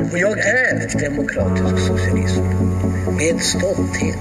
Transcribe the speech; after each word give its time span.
Och 0.00 0.18
jag 0.18 0.38
är 0.38 1.00
demokratisk 1.00 1.86
socialism. 1.86 2.42
Med 3.16 3.40
stolthet 3.40 4.18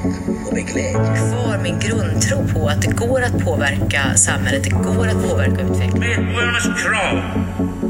och 0.47 0.53
med 0.53 0.67
glädje. 0.67 0.93
Kvar 0.93 1.59
min 1.63 1.79
grundtro 1.79 2.47
på 2.53 2.67
att 2.67 2.81
det 2.81 2.91
går 2.95 3.21
att 3.21 3.45
påverka 3.45 4.15
samhället, 4.15 4.63
det 4.63 4.69
går 4.69 5.07
att 5.07 5.29
påverka 5.29 5.61
utvecklingen. 5.61 6.25
Medborgarnas 6.25 6.83
krav 6.83 7.21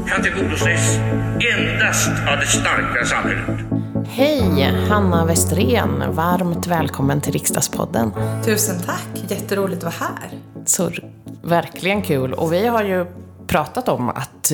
kan 0.08 0.22
tillgodoses 0.22 0.98
endast 1.56 2.08
av 2.08 2.38
det 2.40 2.46
starka 2.46 3.04
samhället. 3.04 3.66
Hej! 4.08 4.74
Hanna 4.88 5.24
Westerén. 5.24 6.02
Varmt 6.10 6.66
välkommen 6.66 7.20
till 7.20 7.32
Riksdagspodden. 7.32 8.12
Tusen 8.44 8.76
tack! 8.86 9.24
Jätteroligt 9.28 9.84
att 9.84 10.00
vara 10.00 10.10
här. 10.20 10.38
Så 10.64 10.90
verkligen 11.42 12.02
kul. 12.02 12.32
Och 12.32 12.52
vi 12.52 12.66
har 12.66 12.84
ju 12.84 13.06
pratat 13.46 13.88
om 13.88 14.08
att 14.08 14.52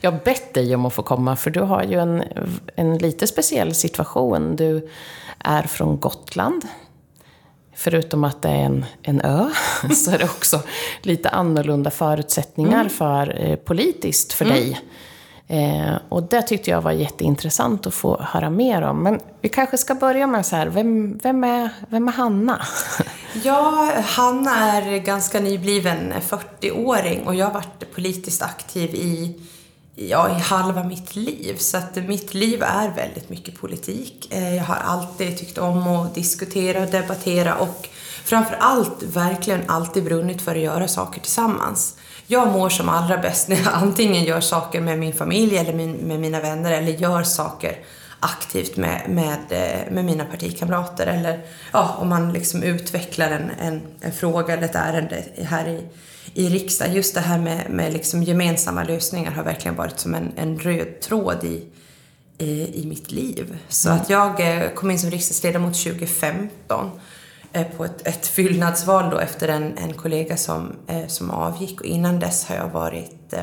jag 0.00 0.12
har 0.12 0.18
bett 0.24 0.54
dig 0.54 0.74
om 0.74 0.86
att 0.86 0.92
få 0.92 1.02
komma, 1.02 1.36
för 1.36 1.50
du 1.50 1.60
har 1.60 1.82
ju 1.82 1.98
en, 2.00 2.24
en 2.76 2.98
lite 2.98 3.26
speciell 3.26 3.74
situation. 3.74 4.56
Du 4.56 4.88
är 5.38 5.62
från 5.62 6.00
Gotland. 6.00 6.64
Förutom 7.74 8.24
att 8.24 8.42
det 8.42 8.48
är 8.48 8.64
en, 8.64 8.84
en 9.02 9.20
ö, 9.20 9.50
så 9.94 10.10
är 10.10 10.18
det 10.18 10.24
också 10.24 10.62
lite 11.02 11.28
annorlunda 11.28 11.90
förutsättningar 11.90 12.80
mm. 12.80 12.90
för 12.90 13.40
eh, 13.40 13.56
politiskt 13.56 14.32
för 14.32 14.44
mm. 14.44 14.56
dig. 14.56 14.80
Eh, 15.50 15.96
och 16.08 16.22
det 16.22 16.42
tyckte 16.42 16.70
jag 16.70 16.80
var 16.80 16.92
jätteintressant 16.92 17.86
att 17.86 17.94
få 17.94 18.22
höra 18.22 18.50
mer 18.50 18.82
om. 18.82 19.02
Men 19.02 19.20
vi 19.40 19.48
kanske 19.48 19.78
ska 19.78 19.94
börja 19.94 20.26
med 20.26 20.46
så 20.46 20.56
här, 20.56 20.66
vem, 20.66 21.18
vem, 21.22 21.44
är, 21.44 21.70
vem 21.88 22.08
är 22.08 22.12
Hanna? 22.12 22.62
ja, 23.44 23.92
Hanna 24.04 24.50
är 24.50 24.98
ganska 24.98 25.40
nybliven 25.40 26.12
40-åring 26.28 27.26
och 27.26 27.34
jag 27.34 27.46
har 27.46 27.52
varit 27.52 27.94
politiskt 27.94 28.42
aktiv 28.42 28.94
i, 28.94 29.40
ja, 29.94 30.36
i 30.36 30.40
halva 30.40 30.84
mitt 30.84 31.16
liv. 31.16 31.56
Så 31.58 31.76
att 31.76 31.96
mitt 31.96 32.34
liv 32.34 32.62
är 32.62 32.94
väldigt 32.94 33.30
mycket 33.30 33.60
politik. 33.60 34.28
Eh, 34.30 34.56
jag 34.56 34.64
har 34.64 34.76
alltid 34.76 35.38
tyckt 35.38 35.58
om 35.58 35.86
att 35.86 36.14
diskutera 36.14 36.82
och 36.82 36.90
debattera 36.90 37.54
och 37.54 37.88
framför 38.24 38.56
allt 38.60 39.02
verkligen 39.02 39.62
alltid 39.66 40.04
brunnit 40.04 40.42
för 40.42 40.54
att 40.54 40.62
göra 40.62 40.88
saker 40.88 41.20
tillsammans 41.20 41.96
jag 42.30 42.48
mår 42.48 42.68
som 42.68 42.88
allra 42.88 43.18
bäst 43.18 43.48
när 43.48 43.56
jag 43.56 43.66
antingen 43.72 44.24
gör 44.24 44.40
saker 44.40 44.80
med 44.80 44.98
min 44.98 45.12
familj 45.12 45.56
eller 45.56 45.72
min, 45.72 45.92
med 45.92 46.20
mina 46.20 46.40
vänner 46.40 46.72
eller 46.72 46.92
gör 46.92 47.22
saker 47.22 47.76
aktivt 48.20 48.76
med, 48.76 49.02
med, 49.08 49.38
eh, 49.50 49.92
med 49.92 50.04
mina 50.04 50.24
partikamrater. 50.24 51.06
Eller 51.06 51.40
ja, 51.72 51.96
om 51.98 52.08
man 52.08 52.32
liksom 52.32 52.62
utvecklar 52.62 53.30
en, 53.30 53.50
en, 53.60 53.82
en 54.00 54.12
fråga 54.12 54.54
eller 54.54 54.64
ett 54.64 54.74
ärende 54.74 55.24
här 55.42 55.68
i, 55.68 55.84
i 56.34 56.48
riksdagen. 56.48 56.94
Just 56.94 57.14
det 57.14 57.20
här 57.20 57.38
med, 57.38 57.70
med 57.70 57.92
liksom 57.92 58.22
gemensamma 58.22 58.84
lösningar 58.84 59.30
har 59.30 59.44
verkligen 59.44 59.76
varit 59.76 60.00
som 60.00 60.14
en, 60.14 60.32
en 60.36 60.58
röd 60.58 61.00
tråd 61.00 61.44
i, 61.44 61.64
i, 62.38 62.82
i 62.82 62.86
mitt 62.86 63.12
liv. 63.12 63.58
Så 63.68 63.88
mm. 63.88 64.00
att 64.00 64.10
jag 64.10 64.40
eh, 64.40 64.70
kom 64.70 64.90
in 64.90 64.98
som 64.98 65.10
riksdagsledamot 65.10 65.74
2015 65.74 66.90
Eh, 67.52 67.66
på 67.76 67.84
ett, 67.84 68.06
ett 68.06 68.26
fyllnadsval 68.26 69.10
då 69.10 69.18
efter 69.18 69.48
en, 69.48 69.78
en 69.78 69.92
kollega 69.92 70.36
som, 70.36 70.76
eh, 70.86 71.06
som 71.06 71.30
avgick 71.30 71.80
och 71.80 71.86
innan 71.86 72.18
dess 72.18 72.44
har 72.44 72.56
jag 72.56 72.68
varit 72.68 73.34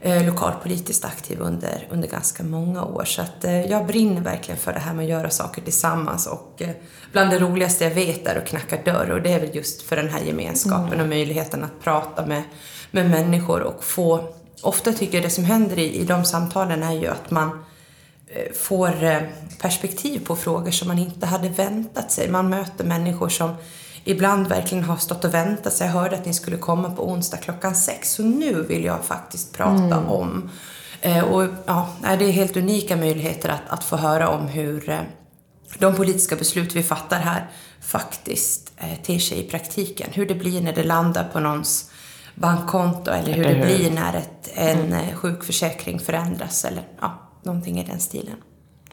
eh, 0.00 0.26
lokalpolitiskt 0.26 1.04
aktiv 1.04 1.40
under, 1.40 1.88
under 1.90 2.08
ganska 2.08 2.42
många 2.42 2.84
år. 2.84 3.04
Så 3.04 3.22
att 3.22 3.44
eh, 3.44 3.60
jag 3.60 3.86
brinner 3.86 4.20
verkligen 4.20 4.58
för 4.58 4.72
det 4.72 4.78
här 4.78 4.94
med 4.94 5.02
att 5.02 5.10
göra 5.10 5.30
saker 5.30 5.62
tillsammans 5.62 6.26
och 6.26 6.62
eh, 6.62 6.70
bland 7.12 7.30
det 7.30 7.38
roligaste 7.38 7.84
jag 7.84 7.94
vet 7.94 8.26
är 8.26 8.36
att 8.36 8.48
knacka 8.48 8.78
dörr 8.84 9.10
och 9.10 9.22
det 9.22 9.32
är 9.32 9.40
väl 9.40 9.56
just 9.56 9.82
för 9.82 9.96
den 9.96 10.08
här 10.08 10.20
gemenskapen 10.20 10.86
mm. 10.86 11.00
och 11.00 11.08
möjligheten 11.08 11.64
att 11.64 11.80
prata 11.84 12.26
med, 12.26 12.42
med 12.90 13.10
människor 13.10 13.60
och 13.60 13.84
få 13.84 14.34
Ofta 14.62 14.92
tycker 14.92 15.14
jag 15.14 15.24
det 15.24 15.30
som 15.30 15.44
händer 15.44 15.78
i, 15.78 15.94
i 15.94 16.04
de 16.04 16.24
samtalen 16.24 16.82
är 16.82 16.92
ju 16.92 17.06
att 17.06 17.30
man 17.30 17.64
Eh, 18.30 18.52
får 18.52 19.04
eh, 19.04 19.20
perspektiv 19.60 20.26
på 20.26 20.36
frågor 20.36 20.70
som 20.70 20.88
man 20.88 20.98
inte 20.98 21.26
hade 21.26 21.48
väntat 21.48 22.12
sig. 22.12 22.30
Man 22.30 22.48
möter 22.48 22.84
människor 22.84 23.28
som 23.28 23.54
ibland 24.10 24.46
verkligen 24.46 24.84
har 24.84 24.96
stått 24.96 25.24
och 25.24 25.34
väntat 25.34 25.72
sig. 25.72 25.86
Jag 25.86 25.94
hörde 25.94 26.16
att 26.16 26.26
ni 26.26 26.34
skulle 26.34 26.56
komma 26.56 26.90
på 26.90 27.10
onsdag 27.10 27.36
klockan 27.36 27.74
sex, 27.74 28.12
så 28.12 28.22
nu 28.22 28.62
vill 28.62 28.84
jag 28.84 29.04
faktiskt 29.04 29.56
prata 29.56 29.82
mm. 29.82 30.08
om. 30.08 30.50
Eh, 31.00 31.24
och 31.24 31.48
ja, 31.66 31.88
det 32.02 32.24
är 32.24 32.30
helt 32.30 32.56
unika 32.56 32.96
möjligheter 32.96 33.48
att, 33.48 33.62
att 33.68 33.84
få 33.84 33.96
höra 33.96 34.28
om 34.28 34.48
hur 34.48 35.06
de 35.78 35.94
politiska 35.94 36.36
beslut 36.36 36.76
vi 36.76 36.82
fattar 36.82 37.20
här 37.20 37.46
faktiskt 37.80 38.72
ter 39.02 39.18
sig 39.18 39.38
i 39.38 39.50
praktiken. 39.50 40.10
Hur 40.12 40.26
det 40.26 40.34
blir 40.34 40.60
när 40.62 40.72
det 40.72 40.84
landar 40.84 41.24
på 41.32 41.40
någons 41.40 41.90
bankkonto 42.34 43.10
eller 43.10 43.32
hur 43.32 43.44
det 43.44 43.64
blir 43.64 43.90
när 43.90 44.16
ett, 44.16 44.50
en 44.54 44.92
mm. 44.92 45.16
sjukförsäkring 45.16 46.00
förändras 46.00 46.64
eller 46.64 46.82
ja, 47.00 47.18
någonting 47.42 47.80
i 47.80 47.84
den 47.84 48.00
stilen. 48.00 48.36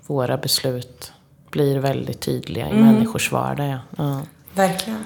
Våra 0.07 0.37
beslut 0.37 1.13
blir 1.51 1.79
väldigt 1.79 2.21
tydliga 2.21 2.67
i 2.67 2.71
mm. 2.71 2.85
människors 2.85 3.31
vardag. 3.31 3.77
Ja. 3.97 4.21
Verkligen. 4.55 5.05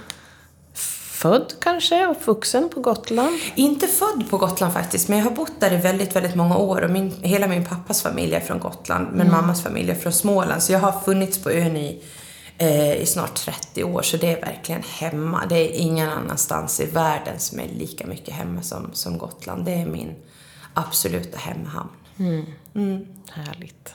Född 1.19 1.53
kanske, 1.59 2.07
uppvuxen 2.07 2.69
på 2.69 2.81
Gotland? 2.81 3.37
Inte 3.55 3.87
född 3.87 4.29
på 4.29 4.37
Gotland 4.37 4.73
faktiskt, 4.73 5.07
men 5.07 5.17
jag 5.17 5.25
har 5.25 5.31
bott 5.31 5.59
där 5.59 5.73
i 5.73 5.77
väldigt, 5.77 6.15
väldigt 6.15 6.35
många 6.35 6.57
år. 6.57 6.81
Och 6.81 6.89
min, 6.89 7.13
hela 7.21 7.47
min 7.47 7.65
pappas 7.65 8.01
familj 8.01 8.35
är 8.35 8.39
från 8.39 8.59
Gotland, 8.59 9.07
men 9.11 9.27
mm. 9.27 9.31
mammas 9.31 9.63
familj 9.63 9.91
är 9.91 9.95
från 9.95 10.13
Småland. 10.13 10.63
Så 10.63 10.71
jag 10.71 10.79
har 10.79 10.91
funnits 10.91 11.43
på 11.43 11.51
ön 11.51 11.77
i, 11.77 12.03
eh, 12.57 12.93
i 12.93 13.05
snart 13.05 13.35
30 13.35 13.83
år, 13.83 14.01
så 14.01 14.17
det 14.17 14.33
är 14.33 14.41
verkligen 14.41 14.83
hemma. 14.83 15.45
Det 15.49 15.55
är 15.55 15.79
ingen 15.79 16.09
annanstans 16.09 16.79
i 16.79 16.85
världen 16.85 17.39
som 17.39 17.59
är 17.59 17.67
lika 17.67 18.07
mycket 18.07 18.33
hemma 18.33 18.61
som, 18.61 18.89
som 18.93 19.17
Gotland. 19.17 19.65
Det 19.65 19.73
är 19.73 19.85
min 19.85 20.15
absoluta 20.73 21.38
hemmahamn. 21.38 21.89
Mm. 22.17 22.45
Mm. 22.75 23.05
Härligt. 23.31 23.93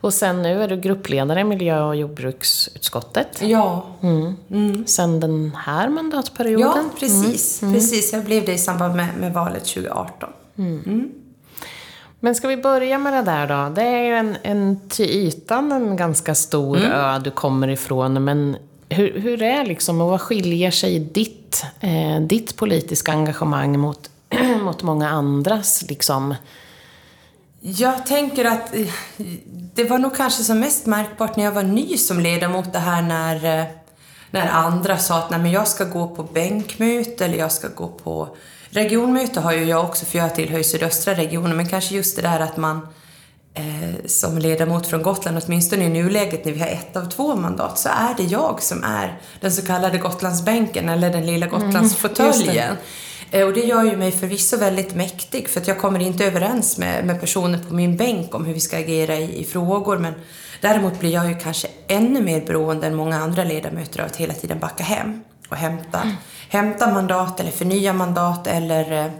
Och 0.00 0.14
sen 0.14 0.42
nu 0.42 0.62
är 0.62 0.68
du 0.68 0.76
gruppledare 0.76 1.40
i 1.40 1.44
miljö 1.44 1.82
och 1.82 1.96
jordbruksutskottet. 1.96 3.42
Ja. 3.42 3.86
Mm. 4.02 4.36
Mm. 4.50 4.86
Sen 4.86 5.20
den 5.20 5.52
här 5.64 5.88
mandatperioden. 5.88 6.66
Ja, 6.66 7.00
precis. 7.00 7.62
Mm. 7.62 7.74
Precis. 7.74 8.12
Jag 8.12 8.24
blev 8.24 8.44
det 8.44 8.52
i 8.52 8.58
samband 8.58 8.96
med, 8.96 9.08
med 9.20 9.32
valet 9.32 9.64
2018. 9.64 10.30
Mm. 10.58 10.82
Mm. 10.86 11.12
Men 12.20 12.34
ska 12.34 12.48
vi 12.48 12.56
börja 12.56 12.98
med 12.98 13.12
det 13.12 13.22
där 13.22 13.46
då? 13.46 13.74
Det 13.74 13.82
är 13.82 14.02
ju 14.02 14.14
en, 14.14 14.36
en 14.42 14.80
till 14.88 15.10
ytan 15.10 15.72
en 15.72 15.96
ganska 15.96 16.34
stor 16.34 16.76
mm. 16.76 16.90
ö 16.90 17.18
du 17.18 17.30
kommer 17.30 17.68
ifrån, 17.68 18.24
men 18.24 18.56
hur, 18.88 19.20
hur 19.20 19.42
är 19.42 19.64
liksom, 19.66 20.00
och 20.00 20.10
vad 20.10 20.20
skiljer 20.20 20.70
sig 20.70 20.98
ditt, 20.98 21.64
eh, 21.80 22.20
ditt 22.20 22.56
politiska 22.56 23.12
engagemang 23.12 23.78
mot, 23.78 24.10
mot 24.62 24.82
många 24.82 25.08
andras 25.08 25.84
liksom? 25.88 26.34
Jag 27.60 28.06
tänker 28.06 28.44
att 28.44 28.74
eh, 28.74 28.86
det 29.74 29.84
var 29.84 29.98
nog 29.98 30.16
kanske 30.16 30.44
som 30.44 30.60
mest 30.60 30.86
märkbart 30.86 31.36
när 31.36 31.44
jag 31.44 31.52
var 31.52 31.62
ny 31.62 31.96
som 31.96 32.20
ledamot 32.20 32.72
det 32.72 32.78
här 32.78 33.02
när, 33.02 33.60
eh, 33.60 33.66
när 34.30 34.48
andra 34.48 34.98
sa 34.98 35.18
att 35.18 35.30
Nej, 35.30 35.40
men 35.40 35.50
jag 35.50 35.68
ska 35.68 35.84
gå 35.84 36.08
på 36.08 36.22
bänkmöte 36.22 37.24
eller 37.24 37.38
jag 37.38 37.52
ska 37.52 37.68
gå 37.68 37.88
på 37.88 38.36
regionmöte. 38.70 39.40
Har 39.40 39.52
ju 39.52 39.64
jag 39.64 39.84
också 39.84 40.06
för 40.06 40.18
jag 40.18 40.34
tillhör 40.34 40.62
sydöstra 40.62 41.14
regionen. 41.14 41.56
Men 41.56 41.68
kanske 41.68 41.94
just 41.94 42.16
det 42.16 42.22
där 42.22 42.40
att 42.40 42.56
man 42.56 42.88
eh, 43.54 44.06
som 44.06 44.38
ledamot 44.38 44.86
från 44.86 45.02
Gotland, 45.02 45.42
åtminstone 45.46 45.84
i 45.84 45.88
nuläget 45.88 46.44
när 46.44 46.52
vi 46.52 46.60
har 46.60 46.68
ett 46.68 46.96
av 46.96 47.10
två 47.10 47.36
mandat, 47.36 47.78
så 47.78 47.88
är 47.88 48.14
det 48.16 48.22
jag 48.22 48.62
som 48.62 48.84
är 48.84 49.18
den 49.40 49.52
så 49.52 49.66
kallade 49.66 49.98
Gotlandsbänken 49.98 50.88
eller 50.88 51.10
den 51.10 51.26
lilla 51.26 51.46
mm, 51.46 51.60
Gotlandsfåtöljen. 51.60 52.64
Mm, 52.64 52.76
och 53.32 53.52
det 53.52 53.60
gör 53.60 53.84
ju 53.84 53.96
mig 53.96 54.12
förvisso 54.12 54.56
väldigt 54.56 54.94
mäktig 54.94 55.48
för 55.48 55.60
att 55.60 55.68
jag 55.68 55.78
kommer 55.78 56.00
inte 56.00 56.24
överens 56.24 56.78
med, 56.78 57.04
med 57.04 57.20
personer 57.20 57.58
på 57.68 57.74
min 57.74 57.96
bänk 57.96 58.34
om 58.34 58.44
hur 58.44 58.54
vi 58.54 58.60
ska 58.60 58.78
agera 58.78 59.16
i, 59.16 59.40
i 59.40 59.44
frågor. 59.44 59.98
Men 59.98 60.14
däremot 60.60 61.00
blir 61.00 61.12
jag 61.12 61.28
ju 61.28 61.34
kanske 61.34 61.68
ännu 61.86 62.22
mer 62.22 62.40
beroende 62.40 62.86
än 62.86 62.94
många 62.94 63.16
andra 63.16 63.44
ledamöter 63.44 64.00
av 64.00 64.06
att 64.06 64.16
hela 64.16 64.34
tiden 64.34 64.58
backa 64.58 64.84
hem 64.84 65.22
och 65.48 65.56
hämta, 65.56 66.00
mm. 66.00 66.14
hämta 66.48 66.92
mandat 66.92 67.40
eller 67.40 67.50
förnya 67.50 67.92
mandat 67.92 68.46
eller 68.46 69.04
eh, 69.04 69.12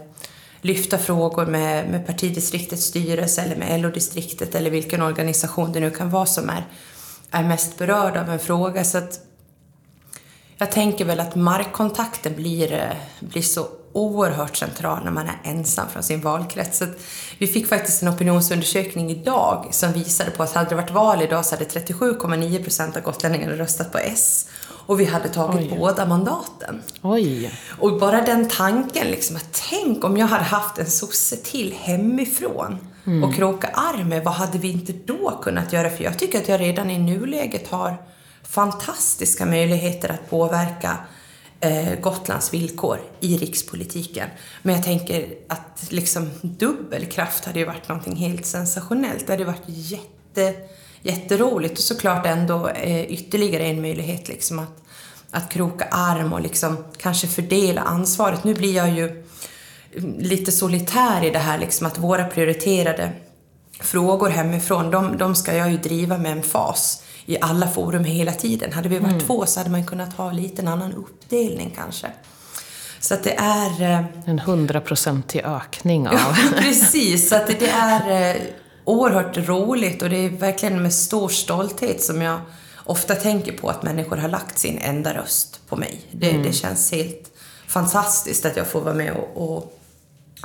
lyfta 0.61 0.97
frågor 0.97 1.45
med, 1.45 1.89
med 1.89 2.07
partidistriktets 2.07 2.83
styrelse 2.83 3.41
eller 3.41 3.55
med 3.55 3.81
LO-distriktet 3.81 4.55
eller 4.55 4.71
vilken 4.71 5.01
organisation 5.01 5.71
det 5.71 5.79
nu 5.79 5.91
kan 5.91 6.09
vara 6.09 6.25
som 6.25 6.49
är, 6.49 6.65
är 7.31 7.43
mest 7.43 7.77
berörd 7.77 8.17
av 8.17 8.29
en 8.29 8.39
fråga. 8.39 8.83
Så 8.83 8.97
att 8.97 9.19
jag 10.57 10.71
tänker 10.71 11.05
väl 11.05 11.19
att 11.19 11.35
markkontakten 11.35 12.35
blir, 12.35 12.73
eh, 12.73 12.97
blir 13.19 13.41
så 13.41 13.67
oerhört 13.93 14.57
central 14.57 15.03
när 15.03 15.11
man 15.11 15.27
är 15.27 15.39
ensam 15.43 15.87
från 15.89 16.03
sin 16.03 16.21
valkrets. 16.21 16.77
Så 16.77 16.85
vi 17.37 17.47
fick 17.47 17.67
faktiskt 17.67 18.01
en 18.01 18.09
opinionsundersökning 18.09 19.11
idag 19.11 19.67
som 19.71 19.93
visade 19.93 20.31
på 20.31 20.43
att 20.43 20.53
hade 20.53 20.69
det 20.69 20.75
varit 20.75 20.91
val 20.91 21.21
idag 21.21 21.45
så 21.45 21.55
hade 21.55 21.65
37,9 21.65 22.63
procent 22.63 22.97
av 22.97 23.03
gotlänningarna 23.03 23.53
röstat 23.53 23.91
på 23.91 23.97
S 23.97 24.49
och 24.89 24.99
vi 24.99 25.05
hade 25.05 25.29
tagit 25.29 25.71
Oj. 25.71 25.77
båda 25.77 26.05
mandaten. 26.05 26.81
Oj. 27.01 27.51
Och 27.79 27.99
bara 27.99 28.21
den 28.21 28.47
tanken, 28.47 29.07
liksom, 29.07 29.35
att 29.35 29.63
tänk 29.69 30.03
om 30.03 30.17
jag 30.17 30.27
hade 30.27 30.43
haft 30.43 30.77
en 30.77 30.89
sosse 30.89 31.35
till 31.35 31.73
hemifrån 31.73 32.77
mm. 33.05 33.23
och 33.23 33.35
kroka 33.35 33.67
arm 33.67 34.09
med, 34.09 34.23
vad 34.23 34.33
hade 34.33 34.57
vi 34.57 34.71
inte 34.71 34.93
då 34.93 35.39
kunnat 35.43 35.73
göra? 35.73 35.89
För 35.89 36.03
jag 36.03 36.19
tycker 36.19 36.37
att 36.37 36.49
jag 36.49 36.61
redan 36.61 36.91
i 36.91 36.99
nuläget 36.99 37.67
har 37.67 37.97
fantastiska 38.43 39.45
möjligheter 39.45 40.09
att 40.09 40.29
påverka 40.29 40.97
Eh, 41.61 41.99
Gotlands 41.99 42.53
villkor 42.53 42.99
i 43.19 43.37
rikspolitiken. 43.37 44.29
Men 44.61 44.75
jag 44.75 44.83
tänker 44.83 45.33
att 45.47 45.85
liksom 45.89 46.29
dubbelkraft 46.41 47.45
hade 47.45 47.59
ju 47.59 47.65
varit 47.65 47.89
någonting 47.89 48.15
helt 48.15 48.45
sensationellt. 48.45 49.27
Det 49.27 49.33
hade 49.33 49.45
varit 49.45 49.63
jätte 49.65 50.53
jätteroligt 51.01 51.73
och 51.73 51.83
såklart 51.83 52.25
ändå 52.25 52.67
eh, 52.69 53.11
ytterligare 53.11 53.63
en 53.63 53.81
möjlighet 53.81 54.27
liksom 54.27 54.59
att, 54.59 54.83
att 55.31 55.51
kroka 55.51 55.85
arm 55.91 56.33
och 56.33 56.41
liksom 56.41 56.77
kanske 56.97 57.27
fördela 57.27 57.81
ansvaret. 57.81 58.43
Nu 58.43 58.53
blir 58.53 58.75
jag 58.75 58.89
ju 58.89 59.25
mm, 59.97 60.19
lite 60.19 60.51
solitär 60.51 61.25
i 61.25 61.29
det 61.29 61.39
här 61.39 61.59
liksom 61.59 61.87
att 61.87 61.97
våra 61.97 62.25
prioriterade 62.25 63.11
frågor 63.79 64.29
hemifrån, 64.29 64.91
de, 64.91 65.17
de 65.17 65.35
ska 65.35 65.55
jag 65.55 65.71
ju 65.71 65.77
driva 65.77 66.17
med 66.17 66.31
en 66.31 66.43
fas 66.43 67.03
i 67.29 67.37
alla 67.41 67.67
forum 67.67 68.03
hela 68.03 68.31
tiden. 68.31 68.73
Hade 68.73 68.89
vi 68.89 68.99
varit 68.99 69.13
mm. 69.13 69.25
två 69.25 69.45
så 69.45 69.59
hade 69.59 69.69
man 69.69 69.85
kunnat 69.85 70.13
ha 70.13 70.31
lite 70.31 70.61
en 70.61 70.67
annan 70.67 70.93
uppdelning 70.93 71.73
kanske. 71.75 72.07
Så 72.99 73.13
att 73.13 73.23
det 73.23 73.35
är... 73.37 73.81
Eh, 73.81 74.05
en 74.25 74.39
hundraprocentig 74.39 75.41
ökning 75.45 76.07
av... 76.07 76.13
Ja, 76.17 76.35
precis. 76.57 77.29
Så 77.29 77.35
att 77.35 77.47
det 77.47 77.69
är 77.69 78.35
eh, 78.35 78.41
oerhört 78.85 79.37
roligt 79.37 80.01
och 80.01 80.09
det 80.09 80.25
är 80.25 80.29
verkligen 80.29 80.83
med 80.83 80.93
stor 80.93 81.29
stolthet 81.29 82.03
som 82.03 82.21
jag 82.21 82.39
ofta 82.85 83.15
tänker 83.15 83.51
på 83.51 83.69
att 83.69 83.83
människor 83.83 84.17
har 84.17 84.29
lagt 84.29 84.57
sin 84.57 84.77
enda 84.77 85.13
röst 85.13 85.61
på 85.67 85.75
mig. 85.75 86.01
Det, 86.11 86.29
mm. 86.29 86.43
det 86.43 86.53
känns 86.53 86.91
helt 86.91 87.31
fantastiskt 87.67 88.45
att 88.45 88.57
jag 88.57 88.67
får 88.67 88.81
vara 88.81 88.93
med 88.93 89.11
och, 89.13 89.57
och, 89.57 89.79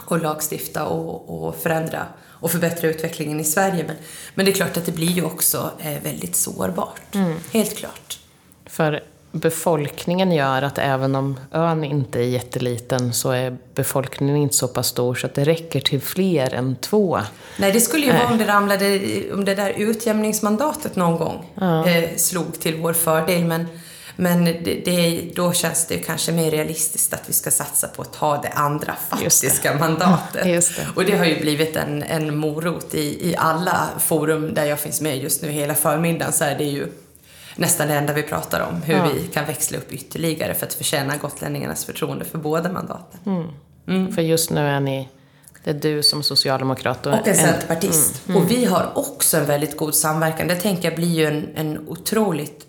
och 0.05 0.23
lagstifta 0.23 0.85
och, 0.87 1.45
och 1.45 1.57
förändra 1.57 2.07
och 2.45 2.51
förbättra 2.51 2.89
utvecklingen 2.89 3.41
i 3.41 3.45
Sverige. 3.45 3.85
Men, 3.87 3.97
men 4.35 4.47
det 4.47 4.53
är 4.53 4.55
klart 4.55 4.77
att 4.77 4.87
det 4.87 4.93
blir 4.93 5.11
ju 5.11 5.25
också 5.25 5.71
eh, 5.79 6.03
väldigt 6.03 6.37
sårbart. 6.37 7.15
Mm. 7.15 7.35
Helt 7.53 7.77
klart. 7.77 8.19
För 8.67 9.03
befolkningen 9.33 10.33
gör 10.33 10.63
att 10.63 10.79
även 10.79 11.15
om 11.15 11.41
ön 11.53 11.85
inte 11.85 12.19
är 12.19 12.23
jätteliten 12.23 13.13
så 13.13 13.31
är 13.31 13.57
befolkningen 13.75 14.37
inte 14.37 14.55
så 14.55 14.69
pass 14.69 14.89
stor 14.89 15.15
så 15.15 15.27
att 15.27 15.35
det 15.35 15.45
räcker 15.45 15.81
till 15.81 16.01
fler 16.01 16.55
än 16.55 16.77
två. 16.77 17.21
Nej, 17.57 17.73
det 17.73 17.81
skulle 17.81 18.07
ju 18.07 18.13
vara 18.13 18.29
om 18.29 18.39
det 18.39 18.47
ramlade, 18.47 19.01
om 19.33 19.45
det 19.45 19.55
där 19.55 19.71
utjämningsmandatet 19.71 20.97
någon 20.97 21.19
gång 21.19 21.53
ja. 21.55 21.89
eh, 21.89 22.17
slog 22.17 22.61
till 22.61 22.77
vår 22.77 22.93
fördel. 22.93 23.45
Men 23.45 23.67
men 24.17 24.45
det, 24.45 24.83
det, 24.85 25.31
då 25.35 25.53
känns 25.53 25.87
det 25.87 25.99
kanske 25.99 26.33
mer 26.33 26.51
realistiskt 26.51 27.15
att 27.15 27.29
vi 27.29 27.33
ska 27.33 27.51
satsa 27.51 27.89
på 27.89 28.03
att 28.03 28.13
ta 28.13 28.43
det 28.43 28.49
andra 28.49 28.97
faktiska 29.09 29.73
det. 29.73 29.79
mandatet. 29.79 30.45
Det. 30.45 30.87
Och 30.95 31.05
det 31.05 31.17
har 31.17 31.25
ju 31.25 31.41
blivit 31.41 31.77
en, 31.77 32.03
en 32.03 32.37
morot 32.37 32.95
i, 32.95 33.31
i 33.31 33.37
alla 33.39 33.89
forum 33.99 34.55
där 34.55 34.65
jag 34.65 34.81
finns 34.81 35.01
med 35.01 35.19
just 35.19 35.43
nu 35.43 35.49
hela 35.49 35.75
förmiddagen 35.75 36.33
så 36.33 36.45
är 36.45 36.59
det 36.59 36.65
ju 36.65 36.89
nästan 37.57 37.89
det 37.89 37.95
enda 37.95 38.13
vi 38.13 38.23
pratar 38.23 38.61
om. 38.61 38.83
Hur 38.83 38.95
ja. 38.95 39.09
vi 39.15 39.27
kan 39.27 39.47
växla 39.47 39.79
upp 39.79 39.93
ytterligare 39.93 40.55
för 40.55 40.67
att 40.67 40.75
förtjäna 40.75 41.17
gotlänningarnas 41.17 41.85
förtroende 41.85 42.25
för 42.25 42.39
båda 42.39 42.73
mandaten. 42.73 43.21
Mm. 43.27 43.49
Mm. 43.89 44.15
För 44.15 44.23
just 44.23 44.51
nu 44.51 44.61
är 44.61 44.81
ni 44.81 45.09
det 45.65 45.71
är 45.71 45.75
du 45.75 46.03
som 46.03 46.23
socialdemokrat 46.23 47.07
och, 47.07 47.13
och 47.13 47.29
en 47.29 47.35
centerpartist. 47.35 48.23
Mm, 48.27 48.37
mm. 48.37 48.43
Och 48.43 48.51
vi 48.51 48.65
har 48.65 48.93
också 48.95 49.37
en 49.37 49.47
väldigt 49.47 49.77
god 49.77 49.95
samverkan. 49.95 50.49
Det 50.49 50.55
tänker 50.55 50.89
jag 50.89 50.97
blir 50.97 51.15
ju 51.15 51.27
en, 51.27 51.49
en 51.55 51.89
otroligt 51.89 52.67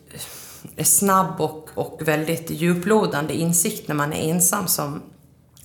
snabb 0.84 1.42
och, 1.42 1.70
och 1.74 2.00
väldigt 2.02 2.50
djuplodande 2.50 3.34
insikt 3.34 3.88
när 3.88 3.96
man 3.96 4.14
är 4.14 4.30
ensam 4.30 4.68
som, 4.68 5.02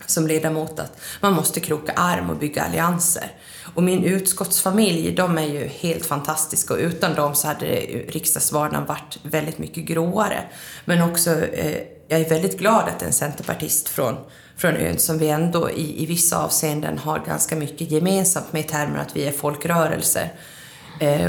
som 0.07 0.27
ledamot 0.27 0.79
att 0.79 1.01
man 1.21 1.33
måste 1.33 1.61
kroka 1.61 1.93
arm 1.93 2.31
och 2.31 2.37
bygga 2.37 2.63
allianser. 2.63 3.33
Och 3.75 3.83
min 3.83 4.05
utskottsfamilj, 4.05 5.13
de 5.13 5.39
är 5.39 5.47
ju 5.47 5.67
helt 5.67 6.07
fantastiska 6.07 6.75
och 6.75 6.81
utan 6.81 7.15
dem 7.15 7.35
så 7.35 7.47
hade 7.47 7.67
riksdagsvardagen 8.09 8.87
varit 8.87 9.19
väldigt 9.23 9.59
mycket 9.59 9.85
gråare. 9.85 10.43
Men 10.85 11.03
också, 11.11 11.31
eh, 11.45 11.83
jag 12.09 12.21
är 12.21 12.29
väldigt 12.29 12.59
glad 12.59 12.89
att 12.89 13.03
en 13.03 13.13
centerpartist 13.13 13.89
från, 13.89 14.17
från 14.57 14.77
ön 14.77 14.99
som 14.99 15.19
vi 15.19 15.29
ändå 15.29 15.71
i, 15.71 16.03
i 16.03 16.07
vissa 16.07 16.39
avseenden 16.39 16.99
har 16.99 17.19
ganska 17.27 17.57
mycket 17.57 17.91
gemensamt 17.91 18.53
med 18.53 18.65
i 18.65 18.69
termer 18.69 18.99
att 18.99 19.17
vi 19.17 19.27
är 19.27 19.33
folkrörelser 19.33 20.25
Eh, 20.25 20.60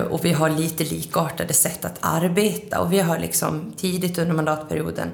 och 0.09 0.25
vi 0.25 0.31
har 0.31 0.49
lite 0.49 0.83
likartade 0.83 1.53
sätt 1.53 1.85
att 1.85 1.97
arbeta 2.01 2.79
och 2.79 2.93
vi 2.93 2.99
har 2.99 3.19
liksom 3.19 3.73
tidigt 3.77 4.17
under 4.17 4.33
mandatperioden 4.33 5.09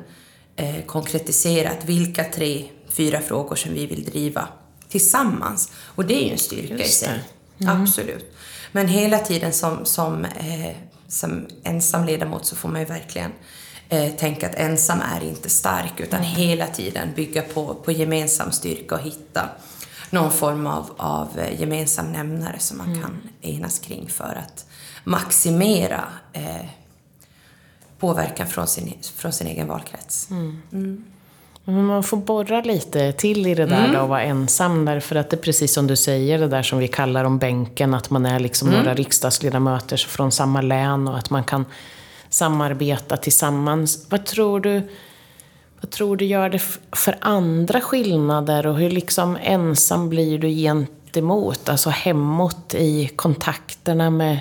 eh, 0.55 0.85
konkretiserat 0.85 1.85
vilka 1.85 2.23
tre, 2.23 2.65
fyra 2.89 3.21
frågor 3.21 3.55
som 3.55 3.73
vi 3.73 3.85
vill 3.85 4.05
driva 4.05 4.47
tillsammans. 4.89 5.71
Och 5.85 6.05
det 6.05 6.13
är 6.13 6.25
ju 6.25 6.31
en 6.31 6.37
styrka 6.37 6.83
i 6.83 6.87
sig. 6.87 7.19
Mm. 7.59 7.81
Absolut. 7.81 8.35
Men 8.71 8.87
hela 8.87 9.19
tiden 9.19 9.53
som, 9.53 9.85
som, 9.85 10.25
eh, 10.25 10.75
som 11.07 11.47
ensam 11.63 12.05
ledamot 12.05 12.45
så 12.45 12.55
får 12.55 12.69
man 12.69 12.81
ju 12.81 12.87
verkligen 12.87 13.31
eh, 13.89 14.11
tänka 14.11 14.49
att 14.49 14.55
ensam 14.55 15.01
är 15.15 15.23
inte 15.23 15.49
stark 15.49 15.99
utan 15.99 16.23
hela 16.23 16.67
tiden 16.67 17.09
bygga 17.15 17.41
på, 17.41 17.73
på 17.73 17.91
gemensam 17.91 18.51
styrka 18.51 18.95
och 18.95 19.01
hitta 19.01 19.49
någon 20.09 20.31
form 20.31 20.67
av, 20.67 20.91
av 20.97 21.39
eh, 21.39 21.61
gemensam 21.61 22.11
nämnare 22.11 22.59
som 22.59 22.77
man 22.77 22.87
mm. 22.87 23.01
kan 23.01 23.17
enas 23.41 23.79
kring 23.79 24.09
för 24.09 24.41
att 24.45 24.65
maximera 25.03 26.03
eh, 26.33 26.65
påverkan 27.99 28.47
från 28.47 28.67
sin, 28.67 28.93
från 29.15 29.33
sin 29.33 29.47
egen 29.47 29.67
valkrets. 29.67 30.31
Mm. 30.31 30.61
Mm. 30.71 31.05
Men 31.63 31.85
man 31.85 32.03
får 32.03 32.17
borra 32.17 32.61
lite 32.61 33.11
till 33.11 33.47
i 33.47 33.55
det 33.55 33.65
där 33.65 33.79
mm. 33.79 33.93
då, 33.93 33.99
att 33.99 34.09
vara 34.09 34.21
ensam. 34.21 34.85
Därför 34.85 35.15
att 35.15 35.29
det 35.29 35.35
är 35.35 35.41
precis 35.41 35.73
som 35.73 35.87
du 35.87 35.95
säger, 35.95 36.39
det 36.39 36.47
där 36.47 36.63
som 36.63 36.79
vi 36.79 36.87
kallar 36.87 37.23
om 37.23 37.37
bänken. 37.37 37.93
Att 37.93 38.09
man 38.09 38.25
är 38.25 38.39
liksom 38.39 38.67
mm. 38.67 38.79
några 38.79 38.93
riksdagsledamöter 38.93 39.97
från 39.97 40.31
samma 40.31 40.61
län 40.61 41.07
och 41.07 41.17
att 41.17 41.29
man 41.29 41.43
kan 41.43 41.65
samarbeta 42.29 43.17
tillsammans. 43.17 44.05
Vad 44.09 44.25
tror 44.25 44.59
du 44.59 44.81
vad 45.81 45.91
tror 45.91 46.17
du 46.17 46.25
gör 46.25 46.49
det 46.49 46.59
för 46.91 47.17
andra 47.21 47.81
skillnader 47.81 48.67
och 48.67 48.77
hur 48.77 48.89
liksom 48.89 49.37
ensam 49.41 50.09
blir 50.09 50.39
du 50.39 50.49
gentemot, 50.49 51.69
alltså 51.69 51.89
hemåt 51.89 52.75
i 52.75 53.07
kontakterna 53.15 54.09
med, 54.09 54.39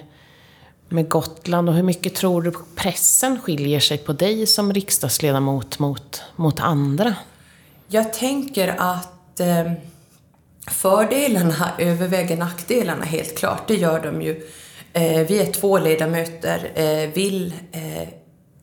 med 0.88 1.08
Gotland 1.08 1.68
och 1.68 1.74
hur 1.74 1.82
mycket 1.82 2.14
tror 2.14 2.42
du 2.42 2.52
pressen 2.76 3.40
skiljer 3.40 3.80
sig 3.80 3.98
på 3.98 4.12
dig 4.12 4.46
som 4.46 4.72
riksdagsledamot 4.72 5.78
mot, 5.78 6.22
mot 6.36 6.60
andra? 6.60 7.14
Jag 7.88 8.12
tänker 8.12 8.74
att 8.78 9.40
eh, 9.40 9.72
fördelarna 10.70 11.70
överväger 11.78 12.36
nackdelarna 12.36 13.04
helt 13.04 13.38
klart, 13.38 13.68
det 13.68 13.74
gör 13.74 14.00
de 14.00 14.22
ju. 14.22 14.46
Eh, 14.92 15.26
vi 15.26 15.40
är 15.40 15.52
två 15.52 15.78
ledamöter. 15.78 16.70
Eh, 16.74 17.14
vill 17.14 17.54
eh, 17.72 18.08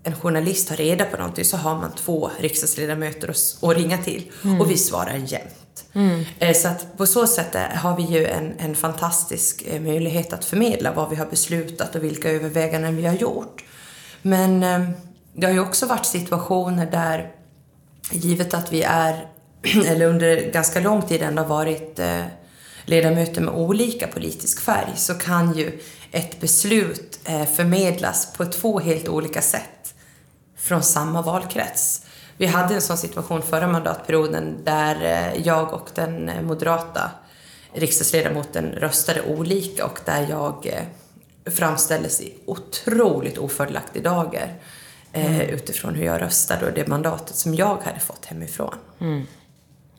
en 0.04 0.16
journalist 0.16 0.70
har 0.70 0.78
reda 0.78 1.06
på 1.06 1.18
någonting 1.18 1.46
så 1.46 1.58
har 1.58 1.76
man 1.76 1.92
två 1.96 2.32
riksdagsledamöter 2.40 3.30
att, 3.30 3.64
att 3.64 3.78
ringa 3.78 3.98
till 3.98 4.32
mm. 4.44 4.62
och 4.62 4.72
vi 4.72 4.78
svarar 4.78 5.14
jämt. 5.14 5.86
Mm. 5.94 6.26
Eh, 6.40 6.56
så 6.56 6.68
att 6.68 6.98
på 6.98 7.06
så 7.06 7.28
sätt 7.28 7.56
har 7.76 7.98
vi 7.98 8.04
ju 8.04 8.26
en, 8.26 8.54
en 8.60 8.76
fantastisk 8.76 9.64
eh, 9.68 9.82
möjlighet 9.82 10.34
att 10.34 10.46
förmedla 10.46 10.92
vad 10.92 11.10
vi 11.10 11.16
har 11.16 11.26
beslutat 11.26 11.96
och 11.96 12.04
vilka 12.04 12.32
överväganden 12.32 12.96
vi 12.96 13.06
har 13.06 13.16
gjort. 13.16 13.64
Men 14.22 14.64
eh, 14.64 14.90
det 15.34 15.46
har 15.46 15.54
ju 15.54 15.60
också 15.60 15.86
varit 15.86 16.06
situationer 16.06 16.92
där, 16.92 17.32
givet 18.12 18.54
att 18.54 18.74
vi 18.74 18.84
är, 18.84 19.28
eller 19.88 20.06
under 20.06 20.52
ganska 20.52 20.80
lång 20.80 21.02
tid 21.02 21.22
ändå 21.22 21.44
varit 21.44 22.00
ledamöter 22.86 23.42
med 23.42 23.54
olika 23.54 24.08
politisk 24.08 24.62
färg, 24.62 24.92
så 24.96 25.14
kan 25.14 25.58
ju 25.58 25.80
ett 26.12 26.40
beslut 26.40 27.20
förmedlas 27.56 28.34
på 28.34 28.46
två 28.46 28.80
helt 28.80 29.08
olika 29.08 29.42
sätt 29.42 29.73
från 30.64 30.84
samma 30.84 31.22
valkrets. 31.22 32.06
Vi 32.38 32.46
hade 32.46 32.76
en 32.76 32.82
sån 32.82 32.98
situation 32.98 33.42
förra 33.42 33.68
mandatperioden 33.68 34.58
där 34.64 34.96
eh, 34.96 35.42
jag 35.48 35.74
och 35.74 35.90
den 35.96 36.46
moderata 36.46 37.12
riksdagsledamoten 37.74 38.66
röstade 38.66 39.22
olika 39.22 39.86
och 39.86 40.00
där 40.06 40.28
jag 40.30 40.68
eh, 40.68 41.52
framställdes 41.52 42.22
i 42.22 42.34
otroligt 42.46 43.38
ofördelaktig 43.38 44.04
dager 44.04 44.54
eh, 45.12 45.36
mm. 45.36 45.50
utifrån 45.50 45.96
hur 45.96 46.06
jag 46.06 46.22
röstade 46.22 46.66
och 46.66 46.74
det 46.74 46.88
mandatet 46.88 47.36
som 47.36 47.56
jag 47.56 47.78
hade 47.84 48.00
fått 48.00 48.26
hemifrån. 48.26 48.76
Mm. 49.00 49.24